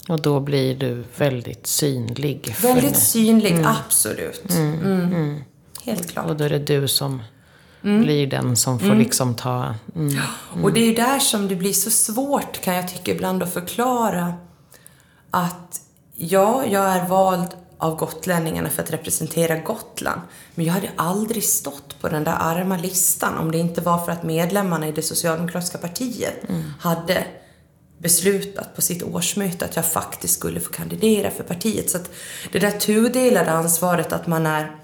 Och 0.09 0.23
då 0.23 0.41
blir 0.41 0.75
du 0.75 1.05
väldigt 1.17 1.67
synlig. 1.67 2.57
Väldigt 2.63 2.97
synlig, 2.97 3.53
mm. 3.53 3.67
absolut. 3.67 4.51
Mm. 4.51 4.81
Mm. 4.83 5.45
Helt 5.85 6.11
klart. 6.11 6.27
Och 6.27 6.37
då 6.37 6.45
är 6.45 6.51
det 6.51 6.59
du 6.59 6.89
som 6.89 7.23
mm. 7.85 8.03
blir 8.03 8.27
den 8.27 8.57
som 8.57 8.79
får 8.79 8.87
mm. 8.87 8.99
liksom 8.99 9.35
ta... 9.35 9.75
Mm. 9.97 10.19
Och 10.63 10.73
det 10.73 10.81
är 10.81 10.87
ju 10.87 10.95
där 10.95 11.19
som 11.19 11.49
det 11.49 11.57
blir 11.57 11.73
så 11.73 11.91
svårt, 11.91 12.61
kan 12.61 12.75
jag 12.75 12.89
tycka 12.89 13.13
ibland, 13.13 13.43
att 13.43 13.53
förklara 13.53 14.35
att 15.31 15.81
ja, 16.17 16.65
jag 16.67 16.85
är 16.85 17.09
vald 17.09 17.49
av 17.79 17.97
gotlänningarna 17.97 18.71
för 18.71 18.83
att 18.83 18.93
representera 18.93 19.57
Gotland. 19.57 20.21
Men 20.55 20.67
jag 20.67 20.73
hade 20.73 20.91
aldrig 20.97 21.45
stått 21.45 22.01
på 22.01 22.09
den 22.09 22.25
där 22.25 22.37
arma 22.41 22.77
listan 22.77 23.39
om 23.39 23.53
det 23.53 23.59
inte 23.59 23.81
var 23.81 23.99
för 23.99 24.13
att 24.13 24.23
medlemmarna 24.23 24.89
i 24.89 24.93
det 24.93 25.03
socialdemokratiska 25.03 25.79
partiet 25.79 26.49
mm. 26.49 26.63
hade 26.81 27.25
beslutat 27.99 28.77
på 28.77 28.83
sitt 28.83 29.03
årsmöte 29.03 29.65
att 29.65 29.77
jag 29.77 29.87
faktiskt 29.87 30.35
skulle 30.35 30.61
få 30.61 30.73
kandidera 30.73 31.31
för 31.31 31.45
partiet. 31.45 31.91
Så 31.91 31.97
att 31.97 32.11
det 32.53 32.59
där 32.59 32.71
tudelade 32.71 33.51
ansvaret 33.51 34.13
att 34.13 34.27
man 34.27 34.47
är 34.47 34.77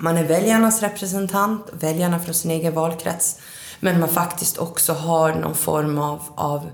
man 0.00 0.16
är 0.16 0.24
väljarnas 0.24 0.82
representant, 0.82 1.66
väljarna 1.72 2.18
från 2.18 2.34
sin 2.34 2.50
egen 2.50 2.74
valkrets, 2.74 3.40
men 3.80 4.00
man 4.00 4.08
faktiskt 4.08 4.58
också 4.58 4.92
har 4.92 5.34
någon 5.34 5.54
form 5.54 5.98
av, 5.98 6.22
av 6.34 6.70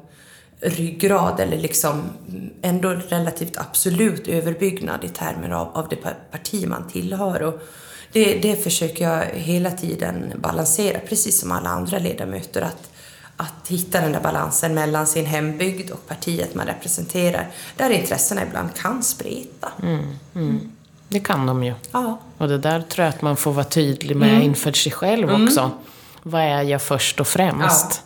ryggrad 0.60 1.40
eller 1.40 1.58
liksom 1.58 2.02
ändå 2.62 2.88
relativt 2.88 3.56
absolut 3.58 4.28
överbyggnad 4.28 5.04
i 5.04 5.08
termer 5.08 5.50
av, 5.50 5.68
av 5.76 5.88
det 5.88 5.96
parti 6.30 6.66
man 6.66 6.88
tillhör. 6.88 7.42
Och 7.42 7.60
det, 8.12 8.38
det 8.38 8.56
försöker 8.56 9.04
jag 9.04 9.24
hela 9.26 9.70
tiden 9.70 10.32
balansera, 10.36 10.98
precis 11.08 11.40
som 11.40 11.52
alla 11.52 11.68
andra 11.68 11.98
ledamöter. 11.98 12.62
Att, 12.62 12.90
att 13.36 13.68
hitta 13.68 14.00
den 14.00 14.12
där 14.12 14.20
balansen 14.20 14.74
mellan 14.74 15.06
sin 15.06 15.26
hembygd 15.26 15.90
och 15.90 16.08
partiet 16.08 16.54
man 16.54 16.66
representerar. 16.66 17.48
Där 17.76 17.90
intressena 17.90 18.42
ibland 18.42 18.74
kan 18.74 19.02
spreta. 19.02 19.72
Mm, 19.82 20.04
mm. 20.34 20.75
Det 21.08 21.20
kan 21.20 21.46
de 21.46 21.64
ju. 21.64 21.74
Ja. 21.92 22.18
Och 22.38 22.48
det 22.48 22.58
där 22.58 22.80
tror 22.80 23.04
jag 23.04 23.14
att 23.14 23.22
man 23.22 23.36
får 23.36 23.52
vara 23.52 23.64
tydlig 23.64 24.16
med 24.16 24.30
mm. 24.30 24.42
inför 24.42 24.72
sig 24.72 24.92
själv 24.92 25.30
mm. 25.30 25.44
också. 25.44 25.70
Vad 26.22 26.42
är 26.42 26.62
jag 26.62 26.82
först 26.82 27.20
och 27.20 27.26
främst? 27.26 28.02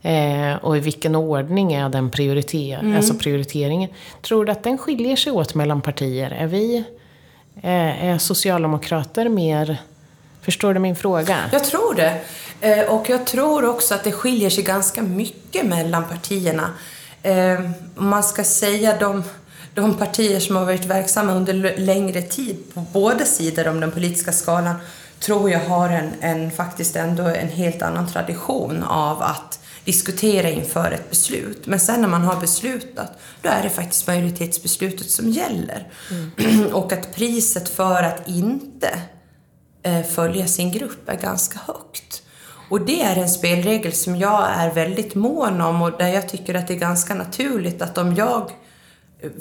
Ja. 0.00 0.10
Eh, 0.10 0.56
och 0.56 0.76
i 0.76 0.80
vilken 0.80 1.14
ordning 1.14 1.72
är 1.72 1.88
den 1.88 2.10
prioriter 2.10 2.78
mm. 2.78 2.96
alltså 2.96 3.14
prioriteringen? 3.14 3.90
Tror 4.22 4.44
du 4.44 4.52
att 4.52 4.62
den 4.62 4.78
skiljer 4.78 5.16
sig 5.16 5.32
åt 5.32 5.54
mellan 5.54 5.80
partier? 5.80 6.30
Är 6.30 6.46
vi 6.46 6.84
eh, 7.62 8.04
är 8.04 8.18
socialdemokrater 8.18 9.28
mer... 9.28 9.76
Förstår 10.42 10.74
du 10.74 10.80
min 10.80 10.96
fråga? 10.96 11.38
Jag 11.52 11.64
tror 11.64 11.94
det. 11.94 12.20
Eh, 12.60 12.94
och 12.94 13.10
jag 13.10 13.26
tror 13.26 13.64
också 13.64 13.94
att 13.94 14.04
det 14.04 14.12
skiljer 14.12 14.50
sig 14.50 14.64
ganska 14.64 15.02
mycket 15.02 15.66
mellan 15.66 16.04
partierna. 16.04 16.70
Eh, 17.22 17.60
om 17.96 18.08
man 18.08 18.22
ska 18.22 18.44
säga 18.44 18.96
de 18.98 19.24
de 19.80 19.94
partier 19.94 20.40
som 20.40 20.56
har 20.56 20.64
varit 20.64 20.84
verksamma 20.84 21.32
under 21.32 21.76
längre 21.76 22.22
tid 22.22 22.56
på 22.74 22.84
båda 22.92 23.24
sidor 23.24 23.68
om 23.68 23.80
den 23.80 23.90
politiska 23.90 24.32
skalan 24.32 24.74
tror 25.20 25.50
jag 25.50 25.60
har 25.60 25.88
en, 25.88 26.10
en 26.20 26.50
faktiskt 26.50 26.96
ändå 26.96 27.22
en 27.22 27.48
helt 27.48 27.82
annan 27.82 28.08
tradition 28.08 28.82
av 28.82 29.22
att 29.22 29.60
diskutera 29.84 30.50
inför 30.50 30.90
ett 30.90 31.10
beslut. 31.10 31.66
Men 31.66 31.80
sen 31.80 32.00
när 32.00 32.08
man 32.08 32.24
har 32.24 32.40
beslutat, 32.40 33.18
då 33.42 33.48
är 33.48 33.62
det 33.62 33.70
faktiskt 33.70 34.06
majoritetsbeslutet 34.06 35.10
som 35.10 35.30
gäller. 35.30 35.86
Mm. 36.10 36.66
Och 36.72 36.92
att 36.92 37.14
priset 37.14 37.68
för 37.68 38.02
att 38.02 38.28
inte 38.28 39.00
eh, 39.82 40.02
följa 40.02 40.46
sin 40.46 40.72
grupp 40.72 41.08
är 41.08 41.16
ganska 41.16 41.58
högt. 41.66 42.22
Och 42.70 42.80
det 42.80 43.02
är 43.02 43.16
en 43.16 43.28
spelregel 43.28 43.92
som 43.92 44.16
jag 44.16 44.50
är 44.50 44.74
väldigt 44.74 45.14
mån 45.14 45.60
om 45.60 45.82
och 45.82 45.98
där 45.98 46.08
jag 46.08 46.28
tycker 46.28 46.54
att 46.54 46.68
det 46.68 46.74
är 46.74 46.78
ganska 46.78 47.14
naturligt 47.14 47.82
att 47.82 47.98
om 47.98 48.14
jag 48.14 48.50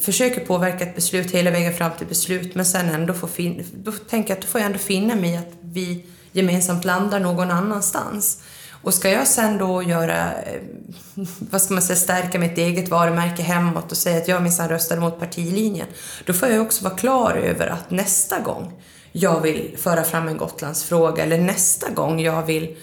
försöker 0.02 0.46
påverka 0.46 0.86
ett 0.86 0.96
beslut 0.96 1.32
hela 1.32 1.52
vägen 1.52 1.74
fram 1.74 1.92
till 1.98 2.08
beslut 2.08 2.56
men 2.56 2.66
sen 2.66 2.90
ändå 2.90 3.14
får 3.14 3.28
fin- 3.28 3.66
då 3.74 3.92
tänker 3.92 4.30
jag 4.30 4.38
att 4.38 4.42
då 4.42 4.48
får 4.48 4.62
jag 4.62 4.66
ändå 4.66 4.80
finna 4.80 5.16
mig 5.16 5.34
i 5.34 5.38
att 5.38 5.54
vi 5.62 6.06
gemensamt 6.32 6.86
landar 6.86 7.20
någon 7.20 7.52
annanstans. 7.52 8.42
Och 8.82 8.94
ska 8.94 9.10
jag 9.10 9.28
sen 9.28 9.58
då 9.58 9.84
göra, 9.84 10.34
eh, 10.34 10.62
vad 11.40 11.62
ska 11.62 11.74
man 11.74 11.84
säga, 11.84 11.98
stärka 11.98 12.40
mitt 12.40 12.58
eget 12.58 12.90
varumärke 12.90 13.44
hemåt 13.44 13.92
och 13.92 13.98
säga 13.98 14.18
att 14.18 14.28
jag 14.28 14.44
minsann 14.44 14.70
röstade 14.70 15.02
mot 15.02 15.20
partilinjen, 15.20 15.88
då 16.26 16.34
får 16.34 16.50
jag 16.50 16.62
också 16.62 16.84
vara 16.84 16.96
klar 16.96 17.34
över 17.34 17.68
att 17.68 17.92
nästa 17.92 18.40
gång 18.40 18.74
jag 19.12 19.42
vill 19.42 19.76
föra 19.78 20.04
fram 20.04 20.28
en 20.28 20.38
Gotlandsfråga 20.38 21.24
eller 21.24 21.38
nästa 21.38 21.90
gång 21.90 22.20
jag 22.20 22.46
vill 22.46 22.76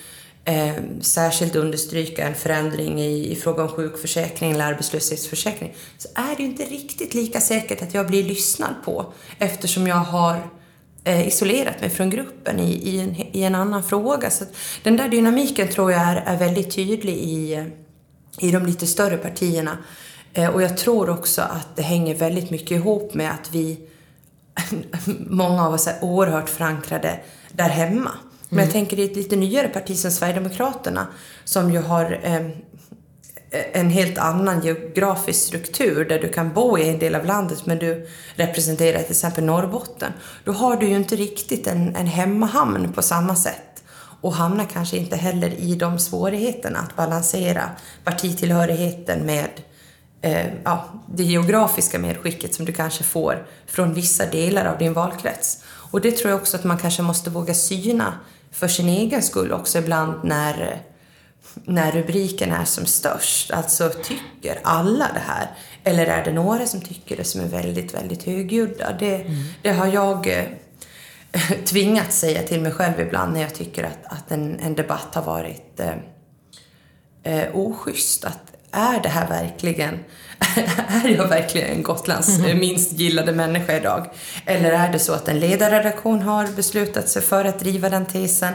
eh, 0.44 0.74
särskilt 1.00 1.56
understryka 1.56 2.26
en 2.26 2.34
förändring 2.34 3.00
i, 3.00 3.32
i 3.32 3.36
fråga 3.36 3.62
om 3.62 3.68
sjukförsäkring 3.68 4.52
eller 4.52 4.64
arbetslöshetsförsäkring 4.64 5.74
så 5.98 6.08
är 6.14 6.36
det 6.36 6.42
ju 6.42 6.48
inte 6.48 6.64
riktigt 6.64 7.14
lika 7.14 7.40
säkert 7.40 7.82
att 7.82 7.94
jag 7.94 8.06
blir 8.06 8.24
lyssnad 8.24 8.74
på 8.84 9.12
eftersom 9.38 9.86
jag 9.86 9.96
har 9.96 10.50
eh, 11.04 11.28
isolerat 11.28 11.80
mig 11.80 11.90
från 11.90 12.10
gruppen 12.10 12.60
i, 12.60 12.72
i, 12.72 13.00
en, 13.00 13.16
i 13.16 13.42
en 13.42 13.54
annan 13.54 13.82
fråga. 13.82 14.30
Så 14.30 14.44
den 14.82 14.96
där 14.96 15.08
dynamiken 15.08 15.68
tror 15.68 15.92
jag 15.92 16.00
är, 16.00 16.16
är 16.16 16.36
väldigt 16.36 16.74
tydlig 16.74 17.16
i, 17.16 17.64
i 18.38 18.50
de 18.50 18.66
lite 18.66 18.86
större 18.86 19.16
partierna. 19.16 19.78
Eh, 20.32 20.48
och 20.48 20.62
jag 20.62 20.76
tror 20.76 21.10
också 21.10 21.42
att 21.42 21.76
det 21.76 21.82
hänger 21.82 22.14
väldigt 22.14 22.50
mycket 22.50 22.70
ihop 22.70 23.14
med 23.14 23.30
att 23.30 23.48
vi, 23.52 23.80
många 25.18 25.66
av 25.66 25.74
oss 25.74 25.86
är 25.86 26.04
oerhört 26.04 26.48
förankrade 26.48 27.20
där 27.52 27.68
hemma. 27.68 28.10
Men 28.54 28.64
jag 28.64 28.76
mm. 28.76 28.86
tänker 28.86 28.98
i 28.98 29.04
ett 29.04 29.16
lite 29.16 29.36
nyare 29.36 29.68
parti 29.68 29.96
som 29.96 30.10
Sverigedemokraterna 30.10 31.06
som 31.44 31.72
ju 31.72 31.78
har 31.78 32.20
eh, 32.22 32.46
en 33.72 33.90
helt 33.90 34.18
annan 34.18 34.60
geografisk 34.62 35.46
struktur 35.46 36.04
där 36.04 36.18
du 36.18 36.28
kan 36.28 36.52
bo 36.52 36.78
i 36.78 36.88
en 36.88 36.98
del 36.98 37.14
av 37.14 37.24
landet 37.24 37.66
men 37.66 37.78
du 37.78 38.06
representerar 38.34 39.02
till 39.02 39.10
exempel 39.10 39.44
Norrbotten. 39.44 40.12
Då 40.44 40.52
har 40.52 40.76
du 40.76 40.88
ju 40.88 40.96
inte 40.96 41.16
riktigt 41.16 41.66
en, 41.66 41.96
en 41.96 42.06
hemmahamn 42.06 42.92
på 42.92 43.02
samma 43.02 43.36
sätt 43.36 43.84
och 44.20 44.34
hamnar 44.34 44.64
kanske 44.64 44.96
inte 44.96 45.16
heller 45.16 45.50
i 45.50 45.74
de 45.74 45.98
svårigheterna 45.98 46.78
att 46.78 46.96
balansera 46.96 47.70
partitillhörigheten 48.04 49.26
med 49.26 49.50
eh, 50.20 50.46
ja, 50.64 50.84
det 51.14 51.24
geografiska 51.24 51.98
medskicket 51.98 52.54
som 52.54 52.64
du 52.64 52.72
kanske 52.72 53.04
får 53.04 53.46
från 53.66 53.94
vissa 53.94 54.26
delar 54.26 54.64
av 54.64 54.78
din 54.78 54.92
valkrets. 54.92 55.64
Och 55.66 56.00
det 56.00 56.10
tror 56.10 56.30
jag 56.30 56.40
också 56.40 56.56
att 56.56 56.64
man 56.64 56.78
kanske 56.78 57.02
måste 57.02 57.30
våga 57.30 57.54
syna 57.54 58.14
för 58.54 58.68
sin 58.68 58.88
egen 58.88 59.22
skull 59.22 59.52
också 59.52 59.78
ibland 59.78 60.24
när, 60.24 60.82
när 61.64 61.92
rubriken 61.92 62.52
är 62.52 62.64
som 62.64 62.86
störst. 62.86 63.50
Alltså, 63.50 63.90
tycker 64.04 64.60
alla 64.62 65.10
det 65.14 65.22
här? 65.26 65.50
Eller 65.84 66.06
är 66.06 66.24
det 66.24 66.32
några 66.32 66.66
som 66.66 66.80
tycker 66.80 67.16
det 67.16 67.24
som 67.24 67.40
är 67.40 67.48
väldigt, 67.48 67.94
väldigt 67.94 68.22
högljudda? 68.22 68.96
Det, 68.98 69.14
mm. 69.14 69.44
det 69.62 69.72
har 69.72 69.86
jag 69.86 70.26
eh, 70.26 70.44
tvingat 71.48 71.66
tvingats 71.66 72.18
säga 72.18 72.42
till 72.42 72.60
mig 72.60 72.72
själv 72.72 73.00
ibland 73.00 73.32
när 73.32 73.40
jag 73.40 73.54
tycker 73.54 73.84
att, 73.84 74.04
att 74.04 74.30
en, 74.30 74.60
en 74.60 74.74
debatt 74.74 75.14
har 75.14 75.22
varit 75.22 75.80
eh, 75.80 75.96
eh, 77.22 77.56
oschysst. 77.56 78.24
Att 78.24 78.53
är 78.74 79.00
det 79.02 79.08
här 79.08 79.28
verkligen 79.28 79.98
är 81.04 81.08
jag 81.08 81.28
verkligen 81.28 81.82
Gotlands 81.82 82.38
mm. 82.38 82.58
minst 82.58 82.92
gillade 82.92 83.32
människa 83.32 83.76
idag? 83.76 84.06
Eller 84.46 84.72
är 84.72 84.92
det 84.92 84.98
så 84.98 85.12
att 85.12 85.28
en 85.28 85.40
ledarredaktion 85.40 86.22
har 86.22 86.46
beslutat 86.56 87.08
sig 87.08 87.22
för 87.22 87.44
att 87.44 87.58
driva 87.58 87.88
den 87.88 88.06
tesen? 88.06 88.52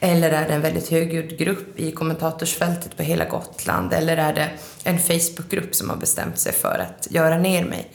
Eller 0.00 0.30
är 0.30 0.48
det 0.48 0.54
en 0.54 0.60
väldigt 0.60 0.90
högljudd 0.90 1.38
grupp 1.38 1.80
i 1.80 1.92
kommentatorsfältet 1.92 2.96
på 2.96 3.02
hela 3.02 3.24
Gotland? 3.24 3.92
Eller 3.92 4.16
är 4.16 4.34
det 4.34 4.50
en 4.84 4.98
Facebookgrupp 4.98 5.74
som 5.74 5.90
har 5.90 5.96
bestämt 5.96 6.38
sig 6.38 6.52
för 6.52 6.86
att 6.88 7.08
göra 7.10 7.38
ner 7.38 7.64
mig? 7.64 7.92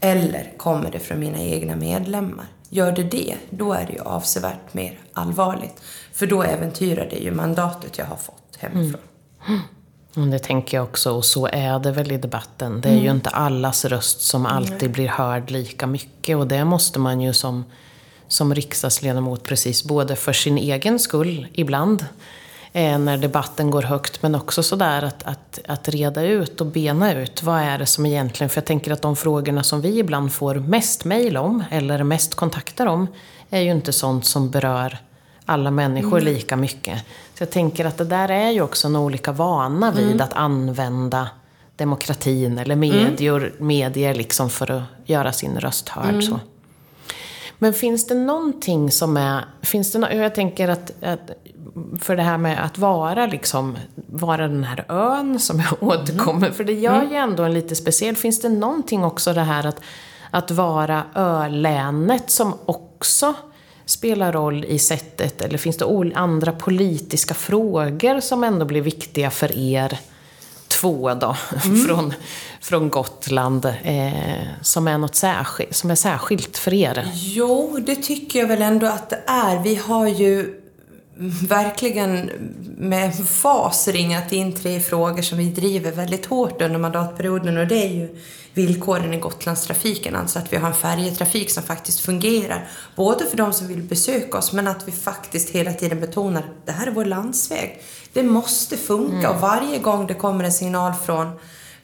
Eller 0.00 0.52
kommer 0.56 0.90
det 0.90 0.98
från 0.98 1.20
mina 1.20 1.38
egna 1.38 1.76
medlemmar? 1.76 2.46
Gör 2.68 2.92
det 2.92 3.02
det, 3.02 3.34
då 3.50 3.72
är 3.72 3.86
det 3.86 3.92
ju 3.92 4.00
avsevärt 4.00 4.74
mer 4.74 4.98
allvarligt. 5.12 5.82
För 6.12 6.26
då 6.26 6.42
äventyrar 6.42 7.06
det 7.10 7.16
ju 7.16 7.30
mandatet 7.30 7.98
jag 7.98 8.06
har 8.06 8.16
fått 8.16 8.56
hemifrån. 8.58 9.00
Mm. 9.48 9.60
Det 10.16 10.38
tänker 10.38 10.76
jag 10.76 10.84
också, 10.84 11.12
och 11.12 11.24
så 11.24 11.46
är 11.52 11.78
det 11.78 11.92
väl 11.92 12.12
i 12.12 12.16
debatten. 12.16 12.80
Det 12.80 12.88
är 12.88 12.92
mm. 12.92 13.04
ju 13.04 13.10
inte 13.10 13.30
allas 13.30 13.84
röst 13.84 14.20
som 14.20 14.46
alltid 14.46 14.90
blir 14.90 15.08
hörd 15.08 15.50
lika 15.50 15.86
mycket 15.86 16.36
och 16.36 16.46
det 16.46 16.64
måste 16.64 16.98
man 16.98 17.20
ju 17.20 17.32
som, 17.32 17.64
som 18.28 18.54
riksdagsledamot 18.54 19.42
precis, 19.42 19.84
både 19.84 20.16
för 20.16 20.32
sin 20.32 20.58
egen 20.58 20.98
skull 20.98 21.46
ibland, 21.52 22.06
eh, 22.72 22.98
när 22.98 23.18
debatten 23.18 23.70
går 23.70 23.82
högt, 23.82 24.22
men 24.22 24.34
också 24.34 24.62
sådär 24.62 25.02
att, 25.02 25.22
att, 25.22 25.60
att 25.68 25.88
reda 25.88 26.22
ut 26.22 26.60
och 26.60 26.66
bena 26.66 27.14
ut 27.14 27.42
vad 27.42 27.60
är 27.60 27.78
det 27.78 27.86
som 27.86 28.06
egentligen, 28.06 28.50
för 28.50 28.56
jag 28.56 28.66
tänker 28.66 28.92
att 28.92 29.02
de 29.02 29.16
frågorna 29.16 29.62
som 29.62 29.80
vi 29.80 29.98
ibland 29.98 30.32
får 30.32 30.54
mest 30.54 31.04
mejl 31.04 31.36
om, 31.36 31.64
eller 31.70 32.02
mest 32.02 32.34
kontakter 32.34 32.86
om, 32.86 33.06
är 33.50 33.60
ju 33.60 33.70
inte 33.70 33.92
sånt 33.92 34.26
som 34.26 34.50
berör 34.50 34.98
alla 35.46 35.70
människor 35.70 36.20
mm. 36.20 36.34
lika 36.34 36.56
mycket. 36.56 36.98
Så 37.34 37.42
jag 37.42 37.50
tänker 37.50 37.84
att 37.84 37.98
det 37.98 38.04
där 38.04 38.28
är 38.28 38.50
ju 38.50 38.60
också 38.60 38.86
en 38.86 38.96
olika 38.96 39.32
vana 39.32 39.90
vid 39.90 40.06
mm. 40.06 40.20
att 40.20 40.32
använda 40.32 41.28
demokratin 41.76 42.58
eller 42.58 42.76
medier, 42.76 43.36
mm. 43.36 43.66
medier 43.66 44.14
liksom 44.14 44.50
för 44.50 44.70
att 44.70 44.82
göra 45.04 45.32
sin 45.32 45.60
röst 45.60 45.88
hörd. 45.88 46.08
Mm. 46.08 46.22
Så. 46.22 46.40
Men 47.58 47.74
finns 47.74 48.06
det 48.06 48.14
någonting 48.14 48.90
som 48.90 49.16
är... 49.16 49.44
Finns 49.62 49.92
det 49.92 49.98
no 49.98 50.06
jag 50.06 50.34
tänker 50.34 50.68
att, 50.68 50.92
att, 51.02 51.30
för 52.00 52.16
det 52.16 52.22
här 52.22 52.38
med 52.38 52.64
att 52.64 52.78
vara 52.78 53.26
liksom, 53.26 53.76
vara 54.06 54.48
den 54.48 54.64
här 54.64 54.84
ön 54.88 55.38
som 55.38 55.60
jag 55.60 55.82
återkommer, 55.82 56.50
för 56.50 56.64
det 56.64 56.72
gör 56.72 57.00
mm. 57.00 57.10
ju 57.10 57.16
ändå 57.16 57.42
en 57.42 57.54
lite 57.54 57.74
speciell. 57.74 58.16
Finns 58.16 58.40
det 58.40 58.48
någonting 58.48 59.04
också 59.04 59.32
det 59.32 59.40
här 59.40 59.66
att, 59.66 59.80
att 60.30 60.50
vara 60.50 61.02
ölänet 61.14 62.30
som 62.30 62.54
också 62.66 63.34
spelar 63.86 64.32
roll 64.32 64.64
i 64.64 64.78
sättet? 64.78 65.40
Eller 65.40 65.58
finns 65.58 65.76
det 65.76 66.12
andra 66.14 66.52
politiska 66.52 67.34
frågor 67.34 68.20
som 68.20 68.44
ändå 68.44 68.64
blir 68.64 68.80
viktiga 68.80 69.30
för 69.30 69.58
er 69.58 69.98
två 70.68 71.14
då, 71.14 71.36
mm. 71.64 71.86
från, 71.86 72.14
från 72.60 72.90
Gotland, 72.90 73.64
eh, 73.64 74.42
som, 74.62 74.88
är 74.88 74.98
något 74.98 75.14
särskilt, 75.14 75.76
som 75.76 75.90
är 75.90 75.94
särskilt 75.94 76.58
för 76.58 76.74
er? 76.74 77.10
Jo, 77.14 77.78
det 77.86 77.96
tycker 77.96 78.38
jag 78.38 78.46
väl 78.46 78.62
ändå 78.62 78.86
att 78.86 79.10
det 79.10 79.22
är. 79.26 79.62
Vi 79.62 79.74
har 79.74 80.06
ju 80.06 80.60
verkligen 81.48 82.30
med 82.78 83.28
fas 83.28 83.88
ringat 83.88 84.32
in 84.32 84.52
tre 84.52 84.80
frågor 84.80 85.22
som 85.22 85.38
vi 85.38 85.50
driver 85.50 85.92
väldigt 85.92 86.26
hårt 86.26 86.62
under 86.62 86.78
mandatperioden 86.78 87.58
och 87.58 87.66
det 87.66 87.84
är 87.84 87.90
ju 87.90 88.18
villkoren 88.54 89.14
i 89.14 89.18
Gotlandstrafiken, 89.18 90.16
alltså 90.16 90.38
att 90.38 90.52
vi 90.52 90.56
har 90.56 90.68
en 90.68 90.74
färjetrafik 90.74 91.50
som 91.50 91.62
faktiskt 91.62 92.00
fungerar, 92.00 92.68
både 92.96 93.26
för 93.26 93.36
de 93.36 93.52
som 93.52 93.68
vill 93.68 93.82
besöka 93.82 94.38
oss 94.38 94.52
men 94.52 94.68
att 94.68 94.88
vi 94.88 94.92
faktiskt 94.92 95.50
hela 95.50 95.72
tiden 95.72 96.00
betonar 96.00 96.40
att 96.40 96.66
det 96.66 96.72
här 96.72 96.86
är 96.86 96.90
vår 96.90 97.04
landsväg. 97.04 97.82
Det 98.12 98.22
måste 98.22 98.76
funka 98.76 99.16
mm. 99.16 99.30
och 99.30 99.40
varje 99.40 99.78
gång 99.78 100.06
det 100.06 100.14
kommer 100.14 100.44
en 100.44 100.52
signal 100.52 100.92
från 101.06 101.26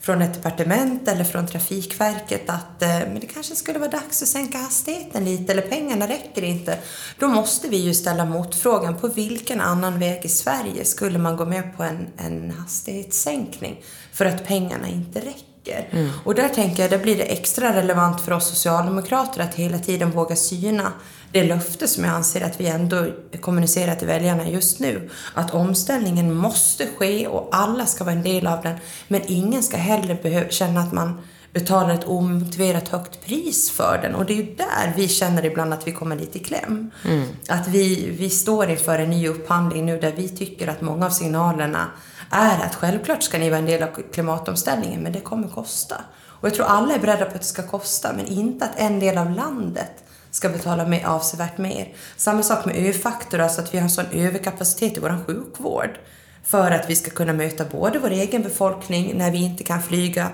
från 0.03 0.23
ett 0.23 0.35
departement 0.35 1.09
eller 1.09 1.25
från 1.25 1.47
Trafikverket 1.47 2.51
att 2.51 2.83
eh, 2.83 2.89
men 2.89 3.21
det 3.21 3.27
kanske 3.27 3.55
skulle 3.55 3.79
vara 3.79 3.91
dags 3.91 4.23
att 4.23 4.29
sänka 4.29 4.59
hastigheten 4.59 5.25
lite 5.25 5.53
eller 5.53 5.63
pengarna 5.63 6.09
räcker 6.09 6.43
inte. 6.43 6.79
Då 7.19 7.29
måste 7.29 7.69
vi 7.69 7.77
ju 7.77 7.95
ställa 7.95 8.25
motfrågan 8.25 8.99
på 8.99 9.09
vilken 9.09 9.61
annan 9.61 9.99
väg 9.99 10.25
i 10.25 10.29
Sverige 10.29 10.85
skulle 10.85 11.19
man 11.19 11.37
gå 11.37 11.45
med 11.45 11.77
på 11.77 11.83
en, 11.83 12.07
en 12.17 12.51
hastighetssänkning 12.51 13.83
för 14.13 14.25
att 14.25 14.47
pengarna 14.47 14.89
inte 14.89 15.21
räcker. 15.21 15.89
Mm. 15.91 16.11
Och 16.25 16.35
där 16.35 16.49
tänker 16.49 16.83
jag, 16.83 16.91
där 16.91 16.99
blir 16.99 17.17
det 17.17 17.33
extra 17.33 17.77
relevant 17.77 18.21
för 18.21 18.33
oss 18.33 18.49
socialdemokrater 18.49 19.43
att 19.43 19.55
hela 19.55 19.79
tiden 19.79 20.11
våga 20.11 20.37
syna 20.37 20.93
det 21.33 21.45
löfte 21.45 21.89
som 21.89 22.05
jag 22.05 22.15
anser 22.15 22.41
att 22.41 22.61
vi 22.61 22.67
ändå 22.67 23.07
kommunicerar 23.41 23.95
till 23.95 24.07
väljarna 24.07 24.49
just 24.49 24.79
nu. 24.79 25.11
Att 25.35 25.55
omställningen 25.55 26.35
måste 26.35 26.87
ske 26.99 27.27
och 27.27 27.49
alla 27.53 27.87
ska 27.87 28.05
vara 28.05 28.15
en 28.15 28.23
del 28.23 28.47
av 28.47 28.63
den. 28.63 28.77
Men 29.09 29.21
ingen 29.27 29.63
ska 29.63 29.77
heller 29.77 30.49
känna 30.51 30.81
att 30.81 30.93
man 30.93 31.21
betalar 31.53 31.95
ett 31.95 32.09
omotiverat 32.09 32.89
högt 32.89 33.27
pris 33.27 33.71
för 33.71 33.99
den. 34.03 34.15
Och 34.15 34.27
det 34.27 34.33
är 34.33 34.37
ju 34.37 34.55
där 34.55 34.93
vi 34.97 35.09
känner 35.09 35.45
ibland 35.45 35.73
att 35.73 35.87
vi 35.87 35.93
kommer 35.93 36.17
lite 36.17 36.39
i 36.39 36.41
kläm. 36.41 36.91
Mm. 37.05 37.29
Att 37.49 37.69
vi, 37.69 38.11
vi 38.19 38.31
står 38.31 38.71
inför 38.71 38.99
en 38.99 39.11
ny 39.11 39.29
upphandling 39.29 39.87
nu 39.87 40.01
där 40.01 40.13
vi 40.13 40.29
tycker 40.29 40.69
att 40.69 40.81
många 40.81 41.07
av 41.07 41.11
signalerna 41.11 41.87
är 42.31 42.65
att 42.65 42.75
självklart 42.75 43.23
ska 43.23 43.39
ni 43.39 43.51
vara 43.51 43.59
en 43.59 43.67
del 43.67 43.83
av 43.83 43.89
klimatomställningen, 44.13 45.01
men 45.01 45.13
det 45.13 45.21
kommer 45.21 45.49
kosta. 45.49 45.97
Och 46.25 46.49
jag 46.49 46.55
tror 46.55 46.67
alla 46.67 46.95
är 46.95 46.99
beredda 46.99 47.25
på 47.25 47.35
att 47.35 47.41
det 47.41 47.47
ska 47.47 47.63
kosta, 47.63 48.13
men 48.17 48.27
inte 48.27 48.65
att 48.65 48.79
en 48.79 49.01
del 49.01 49.19
av 49.19 49.31
landet 49.31 50.02
ska 50.33 50.49
betala 50.49 50.87
med 50.87 51.07
avsevärt 51.07 51.59
mer. 51.59 51.89
Samma 52.17 52.43
sak 52.43 52.65
med 52.65 52.77
ö-faktor, 52.77 53.39
alltså 53.39 53.61
att 53.61 53.75
vi 53.75 53.79
har 53.79 53.85
en 53.85 53.91
sån 53.91 54.07
överkapacitet 54.13 54.97
i 54.97 55.01
vår 55.01 55.25
sjukvård 55.27 55.99
för 56.45 56.71
att 56.71 56.91
vi 56.91 56.97
ska 56.97 57.11
kunna 57.11 57.33
möta 57.33 57.65
både 57.65 57.99
vår 57.99 58.11
egen 58.11 58.43
befolkning 58.43 59.19
när 59.19 59.31
vi 59.31 59.39
inte 59.45 59.65
kan 59.65 59.83
flyga 59.83 60.31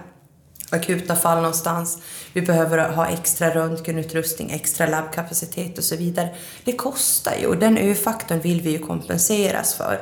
akuta 0.71 1.17
fall 1.17 1.37
någonstans. 1.37 1.99
Vi 2.33 2.43
behöver 2.43 2.89
ha 2.89 3.07
extra 3.07 3.55
röntgenutrustning, 3.55 4.51
extra 4.51 4.87
labbkapacitet 4.87 5.79
och 5.79 5.85
så 5.85 5.97
vidare. 5.97 6.35
Det 6.65 6.73
kostar 6.73 7.35
ju 7.41 7.47
och 7.47 7.57
den 7.57 7.79
ö-faktorn 7.79 8.41
vill 8.41 8.61
vi 8.61 8.71
ju 8.71 8.79
kompenseras 8.79 9.75
för. 9.75 10.01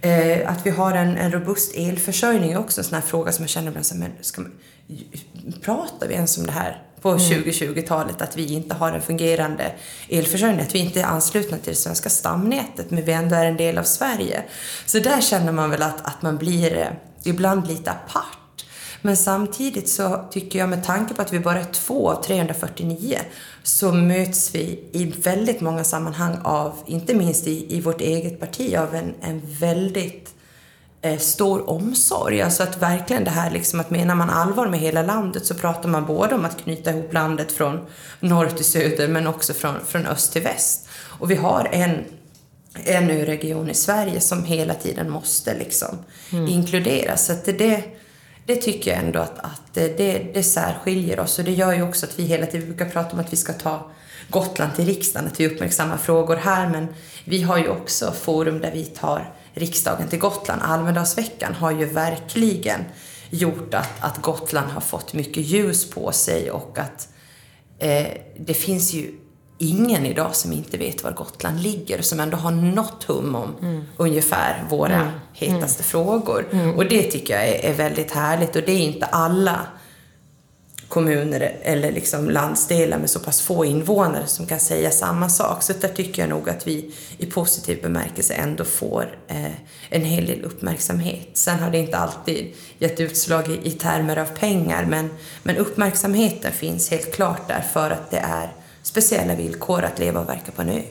Eh, 0.00 0.50
att 0.50 0.66
vi 0.66 0.70
har 0.70 0.92
en, 0.92 1.16
en 1.16 1.32
robust 1.32 1.74
elförsörjning 1.76 2.52
är 2.52 2.58
också 2.58 2.80
en 2.80 2.84
sån 2.84 2.94
här 2.94 3.02
fråga 3.02 3.32
som 3.32 3.42
jag 3.42 3.50
känner 3.50 3.68
ibland, 3.68 3.86
men 3.94 4.12
ska 4.20 4.40
man, 4.40 4.52
pratar 5.62 6.08
vi 6.08 6.14
ens 6.14 6.38
om 6.38 6.46
det 6.46 6.52
här 6.52 6.82
på 7.02 7.10
mm. 7.10 7.22
2020-talet? 7.22 8.22
Att 8.22 8.36
vi 8.36 8.52
inte 8.54 8.74
har 8.74 8.92
en 8.92 9.02
fungerande 9.02 9.72
elförsörjning, 10.08 10.60
att 10.60 10.74
vi 10.74 10.78
inte 10.78 11.00
är 11.00 11.04
anslutna 11.04 11.58
till 11.58 11.72
det 11.72 11.78
svenska 11.78 12.10
stamnätet, 12.10 12.90
men 12.90 13.04
vi 13.04 13.12
ändå 13.12 13.36
är 13.36 13.46
en 13.46 13.56
del 13.56 13.78
av 13.78 13.82
Sverige. 13.82 14.42
Så 14.86 14.98
där 14.98 15.20
känner 15.20 15.52
man 15.52 15.70
väl 15.70 15.82
att, 15.82 16.06
att 16.06 16.22
man 16.22 16.38
blir 16.38 16.76
eh, 16.76 16.86
ibland 17.24 17.66
lite 17.66 17.90
apart. 17.90 18.38
Men 19.02 19.16
samtidigt 19.16 19.88
så 19.88 20.24
tycker 20.30 20.58
jag 20.58 20.68
med 20.68 20.84
tanke 20.84 21.14
på 21.14 21.22
att 21.22 21.32
vi 21.32 21.40
bara 21.40 21.60
är 21.60 21.72
två 21.72 22.10
av 22.10 22.22
349 22.22 23.18
så 23.62 23.92
möts 23.92 24.54
vi 24.54 24.88
i 24.92 25.04
väldigt 25.04 25.60
många 25.60 25.84
sammanhang 25.84 26.38
av, 26.44 26.76
inte 26.86 27.14
minst 27.14 27.46
i, 27.46 27.76
i 27.76 27.80
vårt 27.80 28.00
eget 28.00 28.40
parti, 28.40 28.76
av 28.76 28.94
en, 28.94 29.14
en 29.20 29.42
väldigt 29.44 30.34
eh, 31.02 31.18
stor 31.18 31.70
omsorg. 31.70 32.42
Alltså 32.42 32.62
att 32.62 32.82
verkligen 32.82 33.24
det 33.24 33.30
här 33.30 33.50
liksom 33.50 33.80
att 33.80 33.90
menar 33.90 34.14
man 34.14 34.30
allvar 34.30 34.66
med 34.66 34.80
hela 34.80 35.02
landet 35.02 35.46
så 35.46 35.54
pratar 35.54 35.88
man 35.88 36.06
både 36.06 36.34
om 36.34 36.44
att 36.44 36.62
knyta 36.62 36.90
ihop 36.90 37.12
landet 37.12 37.52
från 37.52 37.80
norr 38.20 38.48
till 38.48 38.64
söder 38.64 39.08
men 39.08 39.26
också 39.26 39.52
från, 39.54 39.74
från 39.86 40.06
öst 40.06 40.32
till 40.32 40.42
väst. 40.42 40.88
Och 41.18 41.30
vi 41.30 41.34
har 41.34 41.68
en 41.72 42.04
en 42.84 43.08
region 43.08 43.70
i 43.70 43.74
Sverige 43.74 44.20
som 44.20 44.44
hela 44.44 44.74
tiden 44.74 45.10
måste 45.10 45.54
liksom 45.54 45.98
mm. 46.32 46.48
inkluderas. 46.48 47.26
Så 47.26 47.32
att 47.32 47.44
det, 47.44 47.84
det 48.46 48.56
tycker 48.56 48.90
jag 48.90 49.00
ändå 49.00 49.18
att, 49.18 49.38
att 49.38 49.62
det, 49.72 50.32
det 50.34 50.42
särskiljer 50.42 51.20
oss 51.20 51.38
och 51.38 51.44
det 51.44 51.52
gör 51.52 51.72
ju 51.72 51.82
också 51.82 52.06
att 52.06 52.18
vi 52.18 52.22
hela 52.22 52.46
tiden 52.46 52.66
brukar 52.66 52.88
prata 52.88 53.12
om 53.12 53.20
att 53.20 53.32
vi 53.32 53.36
ska 53.36 53.52
ta 53.52 53.90
Gotland 54.30 54.74
till 54.74 54.86
riksdagen, 54.86 55.28
att 55.28 55.40
vi 55.40 55.46
uppmärksammar 55.46 55.96
frågor 55.96 56.36
här 56.36 56.68
men 56.68 56.86
vi 57.24 57.42
har 57.42 57.58
ju 57.58 57.68
också 57.68 58.12
forum 58.12 58.60
där 58.60 58.70
vi 58.72 58.84
tar 58.84 59.32
riksdagen 59.54 60.08
till 60.08 60.18
Gotland. 60.18 60.62
Almedalsveckan 60.62 61.54
har 61.54 61.70
ju 61.70 61.84
verkligen 61.84 62.84
gjort 63.30 63.74
att, 63.74 63.90
att 64.00 64.22
Gotland 64.22 64.70
har 64.70 64.80
fått 64.80 65.12
mycket 65.12 65.44
ljus 65.44 65.90
på 65.90 66.12
sig 66.12 66.50
och 66.50 66.78
att 66.78 67.08
eh, 67.78 68.06
det 68.38 68.54
finns 68.54 68.92
ju 68.92 69.14
ingen 69.58 70.06
idag 70.06 70.36
som 70.36 70.52
inte 70.52 70.78
vet 70.78 71.04
var 71.04 71.12
Gotland 71.12 71.60
ligger 71.60 71.98
och 71.98 72.04
som 72.04 72.20
ändå 72.20 72.36
har 72.36 72.50
något 72.50 73.04
hum 73.04 73.34
om 73.34 73.54
mm. 73.62 73.84
ungefär 73.96 74.64
våra 74.70 74.94
mm. 74.94 75.12
hetaste 75.32 75.82
mm. 75.82 75.88
frågor. 75.88 76.48
Mm. 76.52 76.76
Och 76.76 76.86
det 76.86 77.02
tycker 77.02 77.34
jag 77.34 77.48
är, 77.48 77.70
är, 77.70 77.74
väldigt 77.74 78.10
härligt 78.10 78.56
och 78.56 78.62
det 78.62 78.72
är 78.72 78.80
inte 78.80 79.06
alla 79.06 79.60
kommuner 80.92 81.56
eller 81.62 81.92
liksom 81.92 82.30
landsdelar 82.30 82.98
med 82.98 83.10
så 83.10 83.18
pass 83.18 83.40
få 83.40 83.64
invånare 83.64 84.26
som 84.26 84.46
kan 84.46 84.60
säga 84.60 84.90
samma 84.90 85.28
sak. 85.28 85.62
Så 85.62 85.72
där 85.80 85.88
tycker 85.88 86.22
jag 86.22 86.28
nog 86.28 86.50
att 86.50 86.66
vi 86.66 86.94
i 87.18 87.26
positiv 87.26 87.82
bemärkelse 87.82 88.34
ändå 88.34 88.64
får 88.64 89.18
eh, 89.28 89.52
en 89.90 90.04
hel 90.04 90.26
del 90.26 90.44
uppmärksamhet. 90.44 91.28
Sen 91.34 91.58
har 91.58 91.70
det 91.70 91.78
inte 91.78 91.98
alltid 91.98 92.54
gett 92.78 93.00
utslag 93.00 93.48
i, 93.48 93.68
i 93.68 93.70
termer 93.70 94.16
av 94.16 94.26
pengar 94.26 94.84
men, 94.84 95.10
men 95.42 95.56
uppmärksamheten 95.56 96.52
finns 96.52 96.90
helt 96.90 97.14
klart 97.14 97.48
där 97.48 97.64
för 97.72 97.90
att 97.90 98.10
det 98.10 98.18
är 98.18 98.52
speciella 98.82 99.34
villkor 99.34 99.82
att 99.82 99.98
leva 99.98 100.20
och 100.20 100.28
verka 100.28 100.52
på 100.52 100.62
en 100.62 100.68
ö. 100.68 100.82